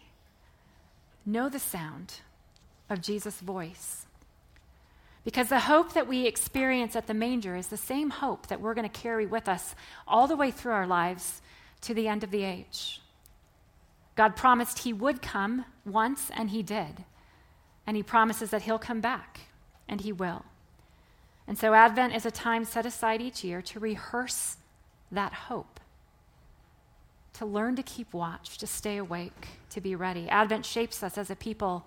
Know 1.24 1.48
the 1.48 1.60
sound 1.60 2.14
of 2.90 3.00
Jesus' 3.00 3.38
voice. 3.38 4.06
Because 5.24 5.48
the 5.48 5.60
hope 5.60 5.92
that 5.94 6.08
we 6.08 6.26
experience 6.26 6.96
at 6.96 7.06
the 7.06 7.14
manger 7.14 7.54
is 7.54 7.68
the 7.68 7.76
same 7.76 8.10
hope 8.10 8.48
that 8.48 8.60
we're 8.60 8.74
going 8.74 8.88
to 8.88 9.00
carry 9.00 9.26
with 9.26 9.48
us 9.48 9.74
all 10.06 10.26
the 10.26 10.36
way 10.36 10.50
through 10.50 10.72
our 10.72 10.86
lives 10.86 11.40
to 11.82 11.94
the 11.94 12.08
end 12.08 12.24
of 12.24 12.30
the 12.30 12.42
age. 12.42 13.00
God 14.16 14.36
promised 14.36 14.80
He 14.80 14.92
would 14.92 15.22
come 15.22 15.64
once, 15.84 16.30
and 16.34 16.50
He 16.50 16.62
did. 16.62 17.04
And 17.86 17.96
He 17.96 18.02
promises 18.02 18.50
that 18.50 18.62
He'll 18.62 18.78
come 18.78 19.00
back, 19.00 19.40
and 19.88 20.00
He 20.00 20.12
will. 20.12 20.44
And 21.46 21.56
so, 21.56 21.72
Advent 21.72 22.14
is 22.14 22.26
a 22.26 22.30
time 22.30 22.64
set 22.64 22.86
aside 22.86 23.20
each 23.20 23.44
year 23.44 23.62
to 23.62 23.80
rehearse 23.80 24.56
that 25.10 25.32
hope, 25.32 25.80
to 27.34 27.46
learn 27.46 27.76
to 27.76 27.82
keep 27.82 28.12
watch, 28.12 28.58
to 28.58 28.66
stay 28.66 28.96
awake, 28.96 29.48
to 29.70 29.80
be 29.80 29.94
ready. 29.94 30.28
Advent 30.28 30.66
shapes 30.66 31.02
us 31.02 31.16
as 31.16 31.30
a 31.30 31.36
people 31.36 31.86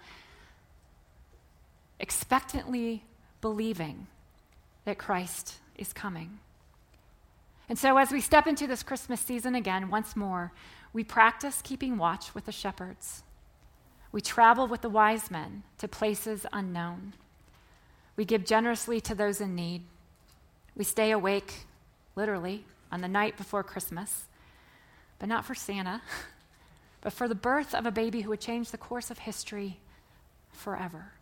expectantly 2.00 3.04
believing 3.42 4.08
that 4.86 4.98
Christ 4.98 5.56
is 5.78 5.94
coming. 5.94 6.40
And 7.68 7.78
so, 7.78 7.98
as 7.98 8.12
we 8.12 8.22
step 8.22 8.48
into 8.48 8.68
this 8.68 8.84
Christmas 8.84 9.20
season 9.20 9.56
again, 9.56 9.90
once 9.90 10.16
more, 10.16 10.52
we 10.94 11.04
practice 11.04 11.62
keeping 11.64 11.98
watch 11.98 12.34
with 12.36 12.46
the 12.46 12.52
shepherds. 12.52 13.24
We 14.12 14.22
travel 14.22 14.68
with 14.68 14.82
the 14.82 14.90
wise 14.90 15.30
men 15.30 15.64
to 15.80 15.88
places 15.88 16.46
unknown. 16.54 17.14
We 18.16 18.24
give 18.24 18.46
generously 18.46 19.02
to 19.02 19.16
those 19.16 19.42
in 19.42 19.56
need. 19.56 19.84
We 20.76 20.86
stay 20.86 21.12
awake, 21.12 21.66
literally, 22.16 22.66
on 22.92 23.02
the 23.02 23.08
night 23.08 23.36
before 23.36 23.64
Christmas, 23.64 24.26
but 25.20 25.28
not 25.28 25.44
for 25.44 25.56
Santa, 25.56 26.02
but 27.02 27.14
for 27.14 27.28
the 27.28 27.36
birth 27.36 27.74
of 27.74 27.86
a 27.86 27.92
baby 27.92 28.22
who 28.22 28.30
would 28.30 28.40
change 28.40 28.72
the 28.72 28.78
course 28.78 29.12
of 29.12 29.20
history 29.20 29.80
forever. 30.54 31.15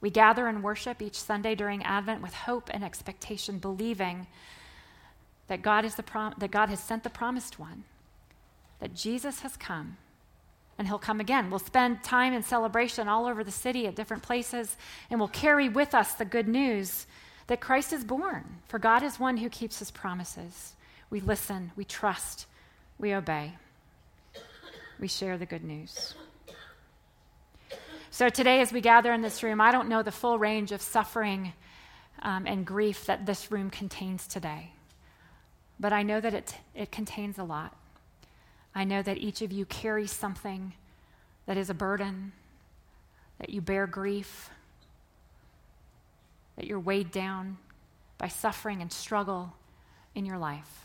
We 0.00 0.10
gather 0.10 0.46
and 0.46 0.62
worship 0.62 1.02
each 1.02 1.20
Sunday 1.20 1.54
during 1.54 1.82
Advent 1.82 2.22
with 2.22 2.34
hope 2.34 2.70
and 2.72 2.82
expectation, 2.82 3.58
believing 3.58 4.26
that 5.48 5.62
God, 5.62 5.84
is 5.84 5.96
the 5.96 6.02
prom- 6.02 6.34
that 6.38 6.50
God 6.50 6.70
has 6.70 6.80
sent 6.80 7.02
the 7.02 7.10
promised 7.10 7.58
one, 7.58 7.84
that 8.78 8.94
Jesus 8.94 9.40
has 9.40 9.56
come, 9.56 9.96
and 10.78 10.88
he'll 10.88 10.98
come 10.98 11.20
again. 11.20 11.50
We'll 11.50 11.58
spend 11.58 12.02
time 12.02 12.32
in 12.32 12.42
celebration 12.42 13.08
all 13.08 13.26
over 13.26 13.44
the 13.44 13.50
city 13.50 13.86
at 13.86 13.96
different 13.96 14.22
places, 14.22 14.76
and 15.10 15.20
we'll 15.20 15.28
carry 15.28 15.68
with 15.68 15.94
us 15.94 16.14
the 16.14 16.24
good 16.24 16.48
news 16.48 17.06
that 17.48 17.60
Christ 17.60 17.92
is 17.92 18.04
born. 18.04 18.44
For 18.68 18.78
God 18.78 19.02
is 19.02 19.20
one 19.20 19.38
who 19.38 19.48
keeps 19.48 19.80
his 19.80 19.90
promises. 19.90 20.74
We 21.10 21.20
listen, 21.20 21.72
we 21.76 21.84
trust, 21.84 22.46
we 22.98 23.12
obey, 23.12 23.54
we 25.00 25.08
share 25.08 25.36
the 25.36 25.46
good 25.46 25.64
news. 25.64 26.14
So 28.12 28.28
today, 28.28 28.60
as 28.60 28.72
we 28.72 28.80
gather 28.80 29.12
in 29.12 29.22
this 29.22 29.40
room, 29.44 29.60
I 29.60 29.70
don't 29.70 29.88
know 29.88 30.02
the 30.02 30.10
full 30.10 30.36
range 30.36 30.72
of 30.72 30.82
suffering 30.82 31.52
um, 32.22 32.44
and 32.44 32.66
grief 32.66 33.06
that 33.06 33.24
this 33.24 33.52
room 33.52 33.70
contains 33.70 34.26
today, 34.26 34.72
but 35.78 35.92
I 35.92 36.02
know 36.02 36.20
that 36.20 36.34
it, 36.34 36.56
it 36.74 36.90
contains 36.90 37.38
a 37.38 37.44
lot. 37.44 37.76
I 38.74 38.82
know 38.82 39.00
that 39.00 39.18
each 39.18 39.42
of 39.42 39.52
you 39.52 39.64
carries 39.64 40.10
something 40.10 40.72
that 41.46 41.56
is 41.56 41.70
a 41.70 41.74
burden, 41.74 42.32
that 43.38 43.50
you 43.50 43.60
bear 43.60 43.86
grief, 43.86 44.50
that 46.56 46.66
you're 46.66 46.80
weighed 46.80 47.12
down 47.12 47.58
by 48.18 48.26
suffering 48.26 48.82
and 48.82 48.92
struggle 48.92 49.54
in 50.16 50.26
your 50.26 50.38
life. 50.38 50.84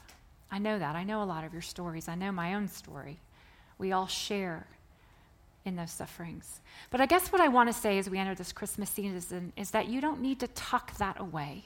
I 0.51 0.59
know 0.59 0.77
that. 0.77 0.95
I 0.95 1.03
know 1.03 1.23
a 1.23 1.25
lot 1.25 1.43
of 1.43 1.53
your 1.53 1.63
stories. 1.63 2.07
I 2.07 2.13
know 2.13 2.31
my 2.31 2.53
own 2.53 2.67
story. 2.67 3.17
We 3.79 3.91
all 3.91 4.07
share 4.07 4.67
in 5.65 5.75
those 5.75 5.91
sufferings. 5.91 6.61
But 6.91 7.01
I 7.01 7.07
guess 7.07 7.31
what 7.31 7.41
I 7.41 7.47
want 7.47 7.69
to 7.69 7.73
say 7.73 7.97
as 7.97 8.09
we 8.09 8.19
enter 8.19 8.35
this 8.35 8.53
Christmas 8.53 8.89
season 8.89 9.51
is 9.57 9.71
that 9.71 9.87
you 9.87 9.99
don't 9.99 10.21
need 10.21 10.39
to 10.39 10.47
tuck 10.49 10.95
that 10.97 11.19
away 11.19 11.65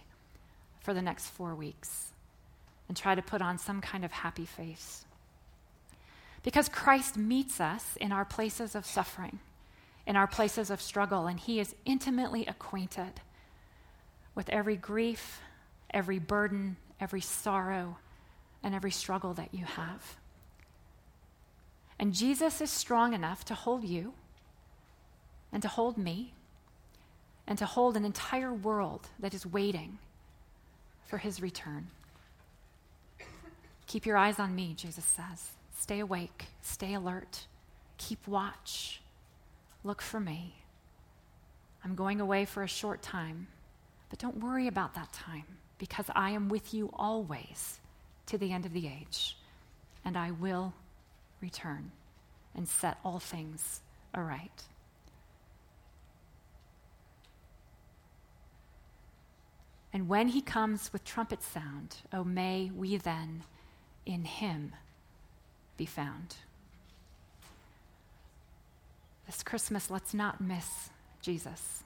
for 0.81 0.93
the 0.93 1.01
next 1.01 1.27
four 1.27 1.53
weeks 1.53 2.07
and 2.87 2.97
try 2.97 3.13
to 3.13 3.21
put 3.21 3.41
on 3.41 3.57
some 3.57 3.81
kind 3.81 4.03
of 4.03 4.11
happy 4.11 4.45
face. 4.45 5.05
Because 6.41 6.69
Christ 6.69 7.17
meets 7.17 7.59
us 7.59 7.97
in 7.97 8.11
our 8.11 8.25
places 8.25 8.73
of 8.73 8.85
suffering, 8.85 9.39
in 10.07 10.15
our 10.15 10.27
places 10.27 10.69
of 10.69 10.81
struggle, 10.81 11.27
and 11.27 11.39
He 11.39 11.59
is 11.59 11.75
intimately 11.85 12.45
acquainted 12.45 13.21
with 14.33 14.49
every 14.49 14.77
grief, 14.77 15.41
every 15.91 16.17
burden, 16.17 16.77
every 16.99 17.21
sorrow, 17.21 17.97
and 18.63 18.73
every 18.73 18.91
struggle 18.91 19.33
that 19.33 19.53
you 19.53 19.65
have. 19.65 20.15
And 21.99 22.13
Jesus 22.13 22.61
is 22.61 22.71
strong 22.71 23.13
enough 23.13 23.43
to 23.45 23.53
hold 23.53 23.83
you 23.83 24.13
and 25.51 25.61
to 25.61 25.67
hold 25.67 25.97
me 25.97 26.33
and 27.45 27.57
to 27.57 27.65
hold 27.65 27.97
an 27.97 28.05
entire 28.05 28.53
world 28.53 29.09
that 29.19 29.33
is 29.33 29.45
waiting 29.45 29.97
for 31.05 31.17
his 31.17 31.41
return. 31.41 31.87
Keep 33.87 34.05
your 34.05 34.17
eyes 34.17 34.39
on 34.39 34.55
me, 34.55 34.73
Jesus 34.77 35.03
says. 35.03 35.49
Stay 35.77 35.99
awake, 35.99 36.45
stay 36.61 36.93
alert, 36.93 37.47
keep 37.97 38.27
watch, 38.27 39.01
look 39.83 40.01
for 40.01 40.19
me. 40.19 40.55
I'm 41.83 41.95
going 41.95 42.21
away 42.21 42.45
for 42.45 42.63
a 42.63 42.67
short 42.67 43.01
time, 43.01 43.47
but 44.09 44.19
don't 44.19 44.43
worry 44.43 44.67
about 44.67 44.93
that 44.93 45.11
time 45.11 45.45
because 45.79 46.05
I 46.13 46.31
am 46.31 46.49
with 46.49 46.73
you 46.73 46.91
always 46.93 47.79
to 48.27 48.37
the 48.37 48.51
end 48.51 48.65
of 48.65 48.73
the 48.73 48.87
age, 48.87 49.37
and 50.05 50.17
I 50.17 50.31
will 50.31 50.73
return 51.41 51.91
and 52.55 52.67
set 52.67 52.97
all 53.03 53.19
things 53.19 53.81
aright. 54.13 54.63
And 59.91 60.07
when 60.07 60.29
he 60.29 60.41
comes 60.41 60.93
with 60.93 61.03
trumpet 61.03 61.41
sound, 61.41 61.97
oh, 62.13 62.23
may 62.23 62.71
we 62.75 62.97
then 62.97 63.43
in 64.05 64.23
him 64.23 64.73
be 65.77 65.85
found. 65.85 66.35
This 69.25 69.43
Christmas, 69.43 69.89
let's 69.89 70.13
not 70.13 70.41
miss 70.41 70.89
Jesus. 71.21 71.83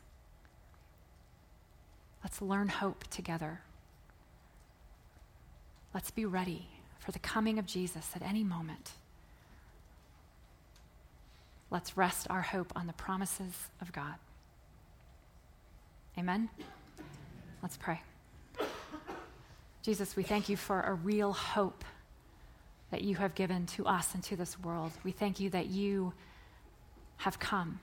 Let's 2.24 2.42
learn 2.42 2.70
hope 2.70 3.06
together. 3.10 3.62
Let's 5.94 6.12
be 6.12 6.26
ready 6.26 6.68
for 7.00 7.12
the 7.12 7.20
coming 7.20 7.60
of 7.60 7.66
Jesus 7.66 8.12
at 8.16 8.22
any 8.22 8.44
moment. 8.44 8.92
Let's 11.74 11.98
rest 11.98 12.28
our 12.30 12.44
hope 12.44 12.72
on 12.76 12.86
the 12.86 12.94
promises 12.94 13.52
of 13.82 13.92
God. 13.92 14.14
Amen? 16.20 16.48
Let's 17.64 17.78
pray. 17.78 18.00
Jesus, 19.82 20.16
we 20.16 20.22
thank 20.22 20.50
you 20.50 20.56
for 20.56 20.82
a 20.82 20.94
real 20.94 21.34
hope 21.34 21.84
that 22.92 23.02
you 23.02 23.16
have 23.16 23.34
given 23.34 23.66
to 23.66 23.88
us 23.88 24.14
and 24.14 24.22
to 24.26 24.36
this 24.36 24.60
world. 24.60 24.92
We 25.04 25.12
thank 25.12 25.40
you 25.40 25.50
that 25.50 25.66
you 25.66 26.14
have 27.18 27.40
come 27.40 27.80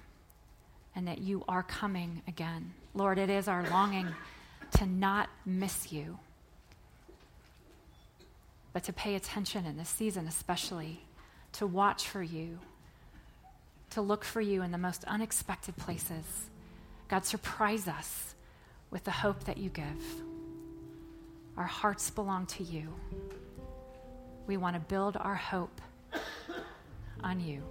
and 0.95 1.09
that 1.09 1.19
you 1.19 1.43
are 1.49 1.65
coming 1.65 2.23
again. 2.29 2.73
Lord, 2.95 3.19
it 3.19 3.29
is 3.29 3.49
our 3.49 3.69
longing 3.71 4.07
to 4.79 4.87
not 4.87 5.29
miss 5.45 5.91
you, 5.91 6.21
but 8.73 8.85
to 8.85 8.93
pay 8.93 9.17
attention 9.17 9.67
in 9.67 9.77
this 9.77 9.89
season, 9.89 10.29
especially 10.29 11.01
to 11.55 11.67
watch 11.67 12.07
for 12.07 12.23
you 12.23 12.61
to 13.91 14.01
look 14.01 14.25
for 14.25 14.41
you 14.41 14.63
in 14.63 14.71
the 14.71 14.79
most 14.79 15.05
unexpected 15.05 15.77
places. 15.77 16.51
God, 17.09 17.25
surprise 17.25 17.89
us 17.89 18.35
with 18.91 19.05
the 19.05 19.11
hope 19.11 19.45
that 19.45 19.59
you 19.59 19.71
give. 19.71 20.23
Our 21.57 21.67
hearts 21.67 22.11
belong 22.11 22.47
to 22.47 22.63
you. 22.63 22.89
We 24.47 24.57
want 24.57 24.75
to 24.75 24.81
build 24.81 25.17
our 25.17 25.35
hope 25.35 25.81
on 27.23 27.41
you. 27.41 27.63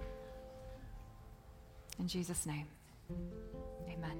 In 1.98 2.06
Jesus' 2.06 2.46
name, 2.46 2.66
amen. 3.86 4.18